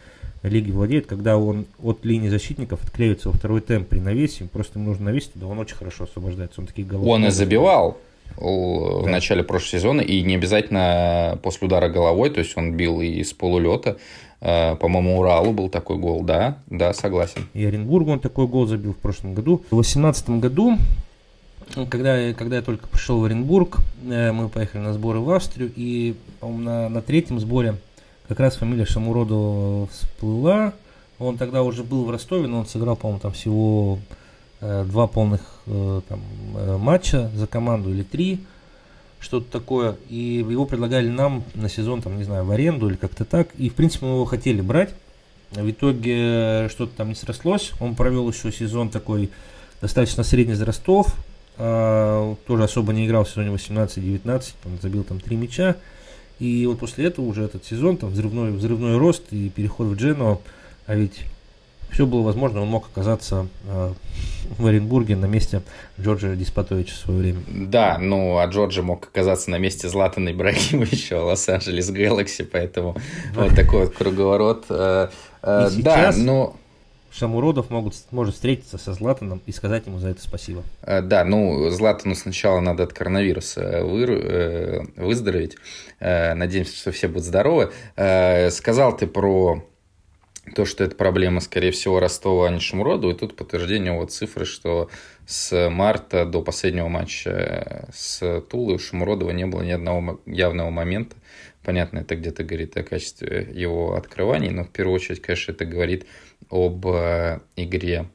[0.42, 4.90] лиги владеет, когда он от линии защитников отклеивается во второй темп при навесе, просто ему
[4.90, 7.08] нужно навесить туда, он очень хорошо освобождается, он такие головы.
[7.08, 7.98] Он и забивал
[8.36, 9.10] в да.
[9.10, 13.32] начале прошлого сезона, и не обязательно после удара головой, то есть он бил и с
[13.32, 13.96] полулета.
[14.40, 17.48] Э, по-моему, Уралу был такой гол, да, да, согласен.
[17.54, 19.58] И Оренбургу он такой гол забил в прошлом году.
[19.70, 20.78] В 2018 году,
[21.90, 23.78] когда, когда я только пришел в Оренбург,
[24.08, 27.74] э, мы поехали на сборы в Австрию, и, на, на третьем сборе
[28.28, 30.74] как раз фамилия Шамуродова всплыла.
[31.18, 33.98] Он тогда уже был в Ростове, но он сыграл, по-моему, там всего
[34.60, 36.20] э, два полных э, там,
[36.54, 38.40] э, матча за команду или три,
[39.18, 39.96] что-то такое.
[40.08, 43.48] И его предлагали нам на сезон, там, не знаю, в аренду или как-то так.
[43.56, 44.94] И, в принципе, мы его хотели брать.
[45.50, 47.72] В итоге что-то там не срослось.
[47.80, 49.30] Он провел еще сезон такой
[49.80, 51.16] достаточно средний за Ростов.
[51.60, 55.76] А, тоже особо не играл в сезоне 18-19, он забил там три мяча.
[56.38, 60.40] И вот после этого уже этот сезон, там взрывной, взрывной рост и переход в Джену,
[60.86, 61.24] а ведь
[61.90, 63.92] все было возможно, он мог оказаться э,
[64.58, 65.62] в Оренбурге на месте
[66.00, 67.40] Джорджа Диспатовича в свое время.
[67.48, 72.96] Да, ну, а Джорджа мог оказаться на месте Златана Ибрагимовича в Лос-Анджелес Гэлакси, поэтому
[73.34, 74.66] вот такой вот круговорот.
[74.68, 75.08] Э,
[75.42, 76.56] э, да, но...
[77.18, 80.62] Шамуродов могут, может встретиться со Златаном и сказать ему за это спасибо.
[80.82, 85.56] Э, да, ну, Златану сначала надо от коронавируса вы, э, выздороветь.
[85.98, 87.72] Э, надеемся, что все будут здоровы.
[88.50, 89.64] Сказал ты про
[90.54, 93.10] то, что это проблема, скорее всего, Ростова, а не Шамуроду.
[93.10, 94.88] И тут подтверждение вот цифры, что
[95.26, 101.16] с марта до последнего матча с Тулой у Шамуродова не было ни одного явного момента.
[101.64, 106.06] Понятно, это где-то говорит о качестве его открываний, но в первую очередь, конечно, это говорит
[106.50, 108.08] об э, игре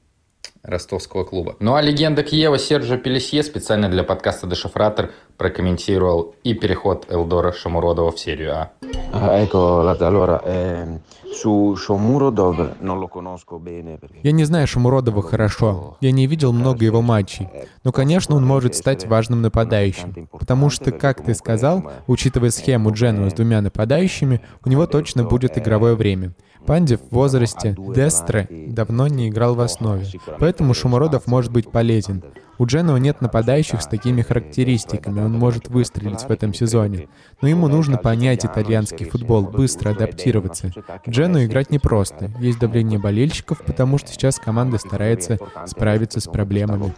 [0.63, 1.57] ростовского клуба.
[1.59, 8.11] Ну а легенда Киева Серджо Пелесье специально для подкаста «Дешифратор» прокомментировал и переход Элдора Шамуродова
[8.11, 8.71] в серию А.
[14.23, 15.97] Я не знаю Шамуродова хорошо.
[16.01, 17.49] Я не видел много его матчей.
[17.83, 20.27] Но, конечно, он может стать важным нападающим.
[20.31, 25.57] Потому что, как ты сказал, учитывая схему Джену с двумя нападающими, у него точно будет
[25.57, 26.33] игровое время.
[26.65, 30.05] Панди в возрасте Дестре давно не играл в основе,
[30.39, 32.23] поэтому Шумородов может быть полезен.
[32.59, 37.07] У Дженова нет нападающих с такими характеристиками, он может выстрелить в этом сезоне.
[37.41, 40.71] Но ему нужно понять итальянский футбол, быстро адаптироваться.
[41.07, 42.31] Джену играть непросто.
[42.39, 46.93] Есть давление болельщиков, потому что сейчас команда старается справиться с проблемами.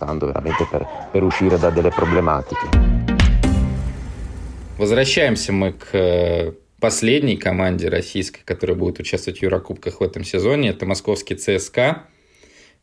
[4.77, 6.51] Возвращаемся мы к э,
[6.81, 10.69] последней команде российской, которая будет участвовать в Еврокубках в этом сезоне.
[10.69, 12.03] Это московский ЦСКА.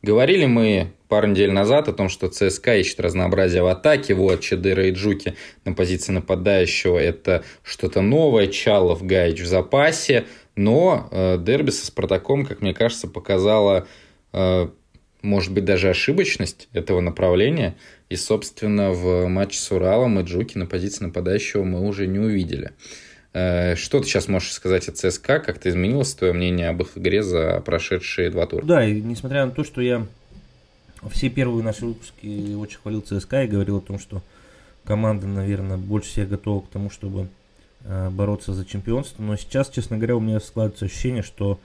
[0.03, 4.13] Говорили мы пару недель назад о том, что ЦСКА ищет разнообразие в атаке.
[4.13, 6.99] Вот Чедыра и Джуки на позиции нападающего.
[6.99, 8.47] Это что-то новое.
[8.47, 10.25] Чалов, Гаич в запасе.
[10.57, 13.87] Но э, дерби со Спартаком, как мне кажется, показало,
[14.33, 14.67] э,
[15.21, 17.77] может быть, даже ошибочность этого направления.
[18.09, 22.71] И, собственно, в матче с Уралом и Джуки на позиции нападающего мы уже не увидели.
[23.33, 25.39] Э, что ты сейчас можешь сказать о ЦСКА?
[25.39, 28.63] Как-то изменилось твое мнение об их игре за прошедшие два тура?
[28.63, 30.05] Да, и несмотря на то, что я
[31.11, 34.21] все первые наши выпуски очень хвалил ЦСКА и говорил о том, что
[34.85, 37.27] команда, наверное, больше всех готова к тому, чтобы
[37.83, 39.23] э, бороться за чемпионство.
[39.23, 41.59] Но сейчас, честно говоря, у меня складывается ощущение, что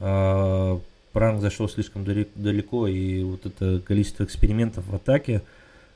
[0.00, 0.78] э,
[1.12, 5.40] Пранк зашел слишком далеко, и вот это количество экспериментов в атаке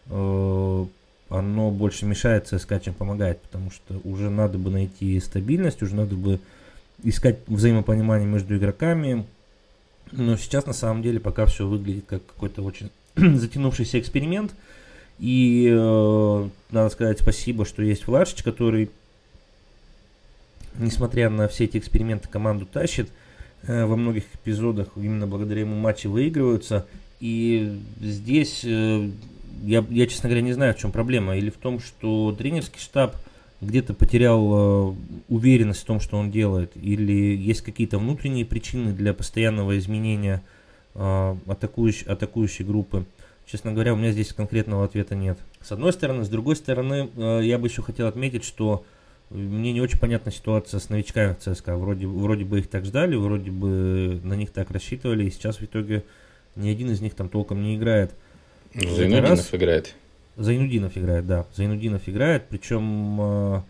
[0.06, 0.86] э,
[1.30, 6.16] оно больше мешает ЦСКА, чем помогает, потому что уже надо бы найти стабильность, уже надо
[6.16, 6.40] бы
[7.04, 9.24] искать взаимопонимание между игроками.
[10.10, 14.52] Но сейчас на самом деле пока все выглядит как какой-то очень затянувшийся эксперимент.
[15.20, 18.90] И э, надо сказать спасибо, что есть Влашич, который,
[20.78, 23.08] несмотря на все эти эксперименты, команду тащит.
[23.62, 26.86] Э, во многих эпизодах именно благодаря ему матчи выигрываются.
[27.20, 29.10] И здесь э,
[29.62, 31.36] я, я, честно говоря, не знаю, в чем проблема.
[31.36, 33.16] Или в том, что тренерский штаб
[33.60, 34.94] где-то потерял э,
[35.28, 40.42] уверенность в том, что он делает, или есть какие-то внутренние причины для постоянного изменения
[40.94, 43.04] э, атакующей, группы.
[43.46, 45.38] Честно говоря, у меня здесь конкретного ответа нет.
[45.60, 48.84] С одной стороны, с другой стороны, э, я бы еще хотел отметить, что
[49.28, 51.76] мне не очень понятна ситуация с новичками в ЦСКА.
[51.76, 55.64] Вроде, вроде бы их так ждали, вроде бы на них так рассчитывали, и сейчас в
[55.64, 56.04] итоге
[56.56, 58.12] ни один из них там толком не играет.
[58.74, 59.54] Зайнудинов раз...
[59.54, 59.94] играет.
[60.36, 61.46] Зайнудинов играет, да.
[61.54, 63.62] Зайнудинов играет, причем э,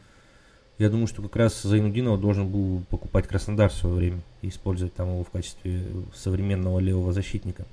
[0.79, 4.95] я думаю, что как раз Зайнудинова должен был покупать Краснодар в свое время и использовать
[4.95, 5.83] там его в качестве
[6.15, 7.65] современного левого защитника.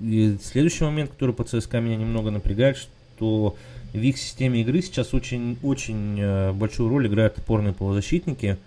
[0.00, 3.56] И следующий момент, который по ЦСКА меня немного напрягает, что
[3.92, 8.58] в их системе игры сейчас очень, очень э, большую роль играют опорные полузащитники.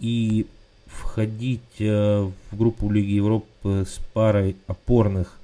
[0.00, 0.46] И
[0.88, 5.38] входить э, в группу Лиги Европы с парой опорных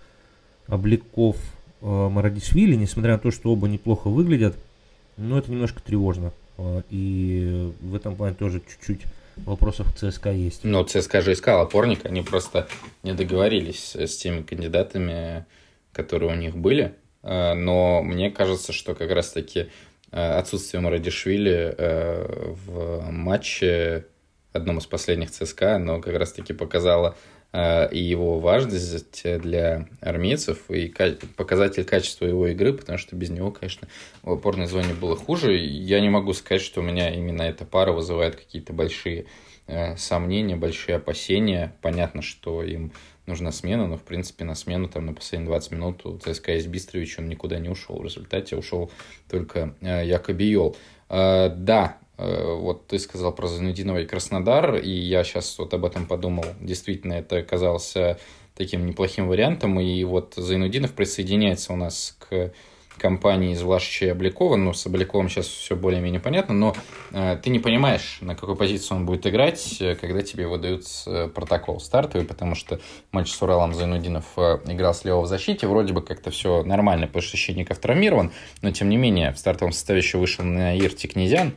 [0.69, 1.37] обликов
[1.81, 4.57] э, Марадишвили, несмотря на то, что оба неплохо выглядят,
[5.17, 6.33] но это немножко тревожно.
[6.59, 9.03] Э, и в этом плане тоже чуть-чуть
[9.37, 10.61] вопросов к ЦСКА есть.
[10.65, 12.69] Ну, ЦСКА же искал опорника, они просто
[13.03, 15.45] не договорились с теми кандидатами,
[15.93, 16.95] которые у них были.
[17.23, 19.69] Но мне кажется, что как раз-таки
[20.11, 21.75] отсутствие Марадишвили
[22.67, 24.05] в матче
[24.55, 27.15] одном из последних ЦСКА, но как раз-таки показало
[27.55, 30.93] Э, и его важность для армейцев, и
[31.37, 33.87] показатель качества его игры, потому что без него, конечно,
[34.23, 35.57] в опорной зоне было хуже.
[35.57, 39.27] Я не могу сказать, что у меня именно эта пара вызывает какие-то большие
[39.69, 41.77] э, сомнения, большие опасения.
[41.81, 42.91] Понятно, что им
[43.27, 46.67] нужна смена, но, в принципе, на смену там на последние 20 минут у ЦСКА есть
[46.67, 48.01] Бистрович, он никуда не ушел.
[48.01, 48.91] В результате ушел
[49.31, 50.77] только э, Якобиол.
[51.09, 56.07] Да, Э, вот ты сказал про Занудинова и Краснодар, и я сейчас вот об этом
[56.07, 56.45] подумал.
[56.61, 58.19] Действительно, это оказался
[58.57, 62.53] таким неплохим вариантом, и вот Зайнудинов присоединяется у нас к
[62.99, 66.77] компании из Влашича и Обликова, ну, с Обляковым сейчас все более-менее понятно, но
[67.11, 71.29] э, ты не понимаешь, на какой позиции он будет играть, э, когда тебе выдают э,
[71.29, 76.03] протокол стартовый, потому что матч с Уралом Зайнудинов э, играл слева в защите, вроде бы
[76.03, 78.31] как-то все нормально, потому что Щитников травмирован,
[78.63, 81.53] но, тем не менее, в стартовом составе еще вышел на Ирти Князян,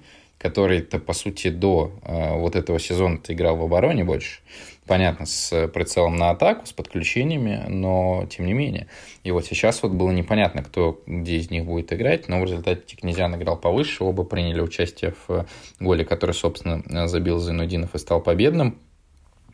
[0.48, 4.40] который-то, по сути, до э, вот этого сезона ты играл в обороне больше.
[4.86, 8.88] Понятно, с прицелом на атаку, с подключениями, но тем не менее.
[9.26, 12.82] И вот сейчас вот было непонятно, кто где из них будет играть, но в результате
[12.86, 15.46] Тикнезян играл повыше, оба приняли участие в
[15.82, 18.78] голе, который, собственно, забил Зайнудинов и стал победным.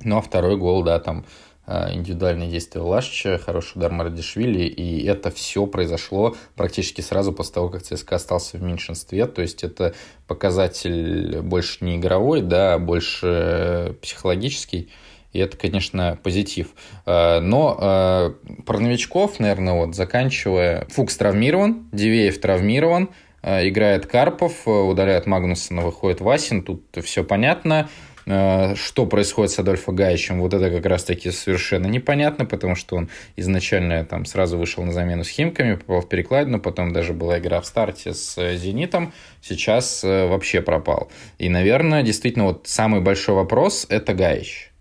[0.03, 5.31] Ну, а второй гол, да, там Э, индивидуальные действия Лашича, хороший удар Марадишвили, и это
[5.31, 9.93] все произошло практически сразу после того, как ЦСКА остался в меньшинстве, то есть это
[10.27, 14.89] показатель больше не игровой, да, а больше психологический,
[15.31, 16.73] и это, конечно, позитив.
[17.05, 23.09] Э, но э, про новичков, наверное, вот заканчивая, Фукс травмирован, Дивеев травмирован,
[23.41, 27.89] играет Карпов, удаляет Магнусона, выходит Васин, тут все понятно.
[28.25, 33.09] Э, что происходит с Адольфо Гаичем, вот это как раз-таки совершенно непонятно, потому что он
[33.35, 37.59] изначально там сразу вышел на замену с Химками, попал в перекладину, потом даже была игра
[37.61, 41.11] в старте с «Зенитом», сейчас э, вообще пропал.
[41.37, 44.71] И, наверное, действительно, вот самый большой вопрос– это Гаич.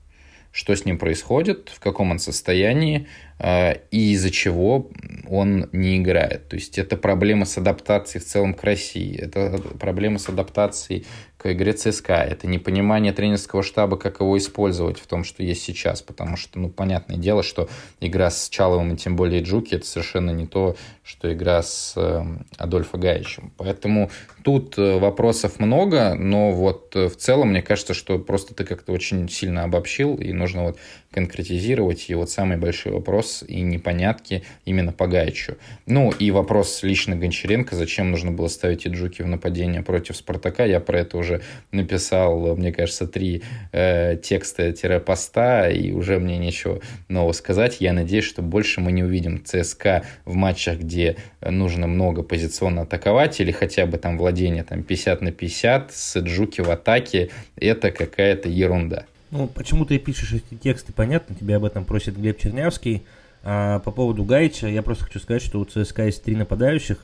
[0.53, 4.91] Что с ним происходит, в каком он состоянии, э, и из-за чего
[5.29, 6.49] он не играет.
[6.49, 11.07] То есть это проблема с адаптацией в целом к России, это проблема с адаптацией
[11.43, 12.15] к игре ЦСКА.
[12.15, 16.01] Это непонимание тренерского штаба, как его использовать в том, что есть сейчас.
[16.01, 17.69] Потому что, ну, понятное дело, что
[18.01, 22.25] игра с Чаловым и тем более Джуки это совершенно не то, что игра с э,
[22.59, 23.53] Адольфо Гаичем.
[23.57, 24.11] Поэтому
[24.45, 28.93] тут э, вопросов много, но вот э, в целом мне кажется, что просто ты как-то
[28.93, 30.79] очень сильно обобщил, и нужно вот
[31.13, 32.09] конкретизировать.
[32.09, 35.57] И вот самый большой вопрос и непонятки именно по Гаичу.
[35.87, 40.81] Ну, и вопрос лично Гончаренко, зачем нужно было ставить Иджуки в нападение против Спартака, я
[40.81, 43.43] про это уже написал, мне кажется, три
[43.73, 47.77] э, текста-поста, и уже мне нечего нового сказать.
[47.81, 53.41] Я надеюсь, что больше мы не увидим ЦСКА в матчах, где нужно много позиционно атаковать,
[53.41, 58.49] или хотя бы там владение там 50 на 50 с Джуки в атаке, это какая-то
[58.49, 59.07] ерунда.
[59.33, 63.03] Ну, почему ты пишешь эти тексты, понятно, тебя об этом просит Глеб Чернявский.
[63.43, 66.99] А по поводу Гаича, я просто хочу сказать, что у ЦСКА есть три нападающих.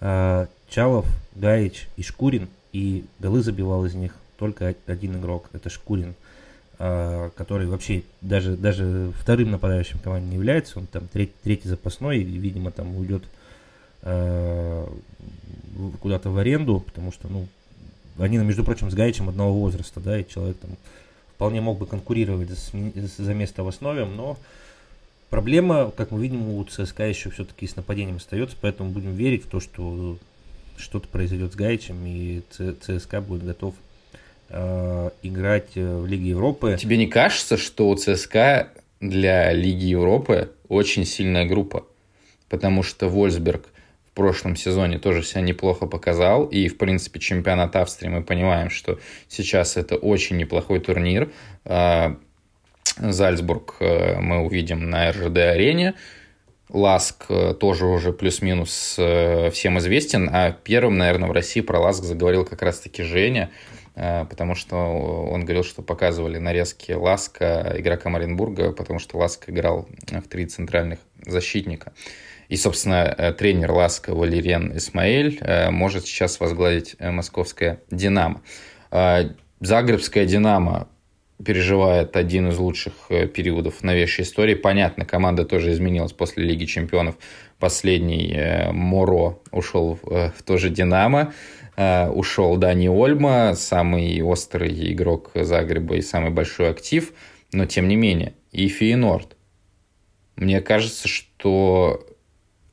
[0.00, 2.48] А, Чалов, Гаич и Шкурин.
[2.72, 6.14] И голы забивал из них только один игрок, это Шкурин,
[6.78, 10.78] а, который вообще даже, даже вторым нападающим команде не является.
[10.78, 13.24] Он там третий, третий запасной и, видимо, там уйдет
[14.00, 14.90] а,
[16.00, 17.46] куда-то в аренду, потому что, ну,
[18.18, 20.70] они, между прочим, с Гаичем одного возраста, да, и человек там
[21.38, 22.58] вполне мог бы конкурировать за,
[23.16, 24.36] за место в основе, но
[25.30, 29.48] проблема, как мы видим, у ЦСКА еще все-таки с нападением остается, поэтому будем верить в
[29.48, 30.18] то, что
[30.76, 33.76] что-то произойдет с Гаичем, и ЦСКА будет готов
[34.48, 36.76] э, играть в Лиге Европы.
[36.76, 38.70] Тебе не кажется, что у ЦСКА
[39.00, 41.86] для Лиги Европы очень сильная группа?
[42.48, 43.68] Потому что Вольсберг
[44.18, 46.46] прошлом сезоне тоже себя неплохо показал.
[46.46, 48.98] И, в принципе, чемпионат Австрии мы понимаем, что
[49.28, 51.30] сейчас это очень неплохой турнир.
[51.64, 52.16] А,
[52.96, 55.94] Зальцбург э, мы увидим на РЖД-арене.
[56.68, 62.02] Ласк э, тоже уже плюс-минус э, всем известен, а первым, наверное, в России про Ласк
[62.02, 63.50] заговорил как раз-таки Женя,
[63.94, 70.28] потому что он говорил, что показывали нарезки Ласка игрока Маринбурга, потому что Ласк играл в
[70.28, 71.92] три центральных защитника.
[72.48, 78.42] И, собственно, э, тренер Ласка Валериан Исмаэль э, может сейчас возглавить э, московское «Динамо».
[79.60, 80.88] Загребская «Динамо»
[81.44, 82.94] переживает один из лучших
[83.34, 84.54] периодов в новейшей истории.
[84.54, 87.16] Понятно, команда тоже изменилась после Лиги Чемпионов.
[87.58, 88.34] Последний
[88.72, 91.34] Моро ушел в то же «Динамо».
[91.76, 97.12] Ушел Дани Ольма, самый острый игрок Загреба и самый большой актив.
[97.52, 99.36] Но, тем не менее, и Фейнорд.
[100.36, 102.07] Мне кажется, что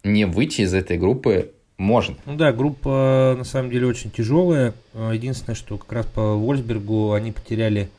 [0.06, 2.16] не выйти из этой группы можно.
[2.26, 4.74] Ну да, группа на самом деле очень тяжелая.
[4.94, 7.90] А, единственное, что как раз по Вольсбергу они потеряли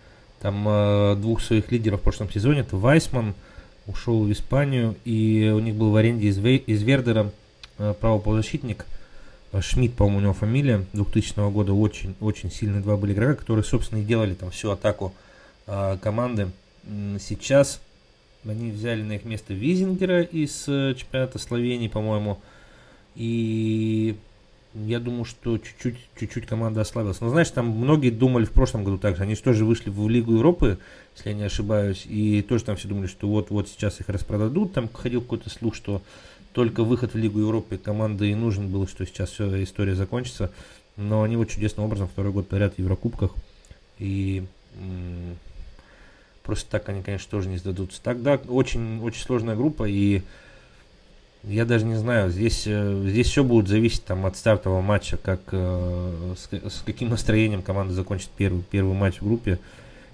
[0.41, 2.61] там а, двух своих лидеров в прошлом сезоне.
[2.61, 3.35] Это Вайсман,
[3.87, 7.31] ушел в Испанию, и у них был в аренде из, Вей, из Вердера
[7.77, 8.87] правополузащитник.
[9.61, 14.01] Шмидт, по-моему, у него фамилия, 2000 года очень, очень сильные два были игрока, которые, собственно,
[14.01, 15.15] и делали там всю атаку
[15.67, 16.51] команды.
[17.21, 17.81] Сейчас
[18.49, 22.39] они взяли на их место Визингера из э, чемпионата Словении, по-моему.
[23.15, 24.17] И
[24.75, 27.21] я думаю, что чуть-чуть, чуть-чуть команда ослабилась.
[27.21, 29.23] Но знаешь, там многие думали в прошлом году также.
[29.23, 30.79] Они же тоже вышли в Лигу Европы,
[31.17, 32.05] если я не ошибаюсь.
[32.07, 34.75] И тоже там все думали, что вот-вот сейчас их распродадут.
[34.75, 36.03] Там ходил какой-то слух, что
[36.53, 40.53] только выход в Лигу Европы команды и нужен был, что сейчас все история закончится.
[40.97, 43.33] Но они вот чудесным образом второй год подряд в Еврокубках.
[43.99, 44.45] И
[46.47, 48.01] Просто так они, конечно, тоже не сдадутся.
[48.01, 50.23] Тогда очень, очень сложная группа, и
[51.43, 55.41] я даже не знаю, здесь, э, здесь все будет зависеть там, от стартового матча, как,
[55.51, 59.59] э, с, с каким настроением команда закончит первый, первый матч в группе,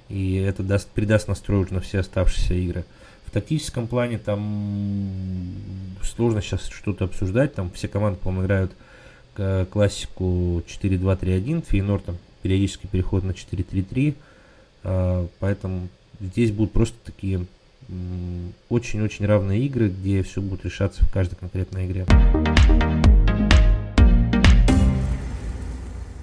[0.08, 2.84] и это даст, придаст настрой уже на все оставшиеся игры.
[3.26, 5.54] В тактическом плане там
[6.02, 8.72] сложно сейчас что-то обсуждать, там все команды, по-моему, играют
[9.70, 14.14] классику 4-2-3-1, Фейнор там периодически переход на 4-3-3,
[14.84, 15.88] э, поэтому
[16.22, 17.44] здесь будут просто такие
[18.68, 22.06] очень-очень равные игры, где все будет решаться в каждой конкретной игре.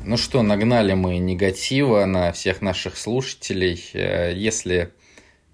[0.05, 3.79] Ну что, нагнали мы негатива на всех наших слушателей.
[3.93, 4.89] Э, если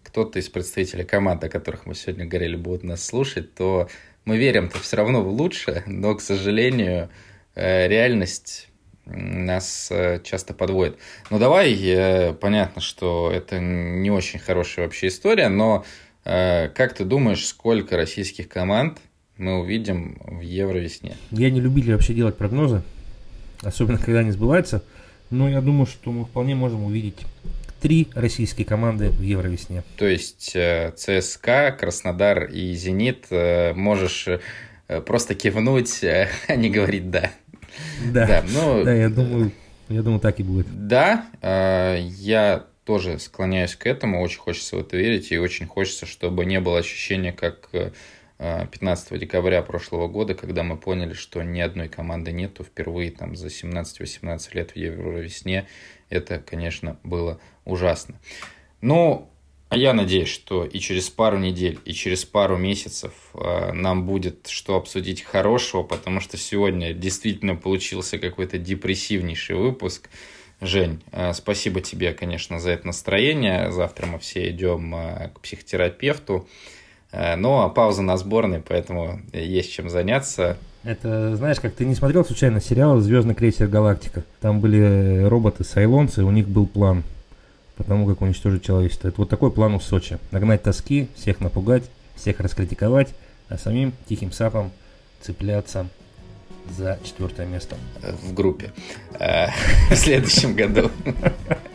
[0.03, 3.89] кто-то из представителей команды, о которых мы сегодня говорили, будет нас слушать, то
[4.23, 7.09] мы верим-то все равно в лучшее, но, к сожалению,
[7.55, 8.69] э, реальность
[9.05, 10.97] нас э, часто подводит.
[11.29, 15.85] Ну давай, понятно, что это не очень хорошая вообще история, но
[16.23, 18.97] как ты думаешь, сколько российских команд
[19.37, 21.15] мы увидим в Евровесне?
[21.29, 22.81] Я не любитель вообще делать прогнозы,
[23.61, 24.83] особенно когда они сбываются,
[25.29, 27.19] но я думаю, что мы вполне можем увидеть
[27.79, 29.83] три российские команды в Евровесне.
[29.97, 30.57] То есть
[30.95, 33.27] ЦСКА, Краснодар и Зенит
[33.75, 34.27] можешь
[35.05, 36.03] просто кивнуть,
[36.47, 37.29] а не говорить «да».
[38.11, 39.51] Да, да, ну, да я, думаю,
[39.89, 40.67] я думаю, так и будет.
[40.87, 46.05] Да, э, я тоже склоняюсь к этому, очень хочется в это верить, и очень хочется,
[46.05, 47.69] чтобы не было ощущения, как
[48.37, 53.35] 15 э, декабря прошлого года, когда мы поняли, что ни одной команды нету впервые там
[53.35, 55.67] за 17-18 лет в Евровесне.
[56.09, 58.19] Это, конечно, было ужасно.
[58.81, 59.31] Но
[59.69, 64.47] а я надеюсь, что и через пару недель, и через пару месяцев э, нам будет
[64.47, 70.09] что обсудить хорошего, потому что сегодня действительно получился какой-то депрессивнейший выпуск.
[70.61, 73.71] Жень, э, спасибо тебе, конечно, за это настроение.
[73.71, 76.47] Завтра мы все идем э, к психотерапевту.
[77.11, 80.57] Э, но пауза на сборной, поэтому есть чем заняться.
[80.83, 84.23] Это, знаешь, как ты не смотрел случайно сериал «Звездный крейсер Галактика»?
[84.41, 87.03] Там были роботы-сайлонцы, у них был план–
[87.75, 89.07] потому как уничтожить человечество.
[89.07, 90.17] Это вот такой план у Сочи.
[90.31, 91.83] Нагнать тоски, всех напугать,
[92.15, 93.09] всех раскритиковать,
[93.49, 94.71] а самим тихим сапом
[95.21, 95.87] цепляться
[96.77, 97.75] за четвертое место.
[98.23, 98.71] В группе.
[99.19, 99.47] Э,
[99.89, 100.91] в следующем году.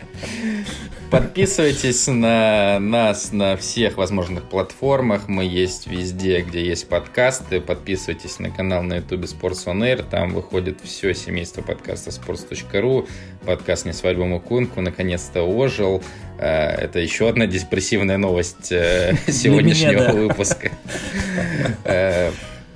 [1.10, 5.26] Подписывайтесь на нас на всех возможных платформах.
[5.26, 7.60] Мы есть везде, где есть подкасты.
[7.60, 10.04] Подписывайтесь на канал на YouTube Sports On Air.
[10.08, 13.08] Там выходит все семейство подкаста sports.ru.
[13.44, 16.00] Подкаст «Не свадьбу Мукунку» наконец-то ожил.
[16.38, 20.70] Э, это еще одна депрессивная новость э, сегодняшнего выпуска.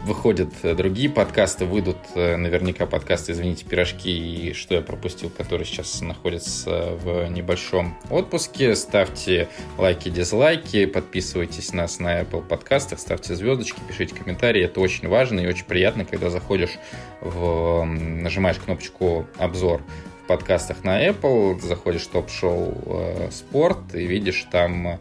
[0.05, 5.65] Выходят э, другие подкасты, выйдут э, наверняка подкасты «Извините, пирожки» и «Что я пропустил», который
[5.65, 8.77] сейчас находится в небольшом отпуске.
[8.77, 9.49] Ставьте
[9.79, 14.63] лайки, дизлайки, подписывайтесь нас на Apple подкастах, ставьте звездочки, пишите комментарии.
[14.63, 16.79] Это очень важно и очень приятно, когда заходишь
[17.23, 17.85] в...
[17.87, 19.81] нажимаешь кнопочку «Обзор»
[20.23, 25.01] в подкастах на Apple, заходишь в топ-шоу э, «Спорт» и видишь там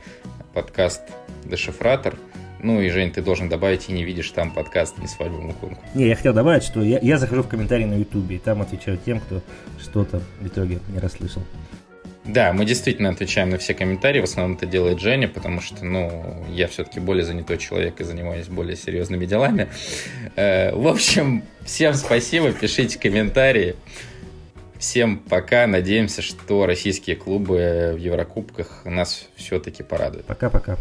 [0.53, 1.01] подкаст
[1.43, 2.15] «Дешифратор»,
[2.63, 5.83] ну и, Жень, ты должен добавить, и не видишь там подкаст «Не свадьбу Мукунку».
[5.93, 8.97] Не, я хотел добавить, что я, я захожу в комментарии на Ютубе, и там отвечаю
[8.97, 9.41] тем, кто
[9.79, 11.43] что-то в итоге не расслышал.
[12.25, 16.45] Да, мы действительно отвечаем на все комментарии, в основном это делает Женя, потому что, ну,
[16.49, 19.67] я все-таки более занятой человек и занимаюсь более серьезными делами.
[20.37, 23.75] Э, в общем, всем спасибо, пишите комментарии.
[24.79, 25.65] Всем пока.
[25.65, 30.25] Надеемся, что российские клубы в Еврокубках нас все-таки порадуют.
[30.25, 30.77] Пока-пока.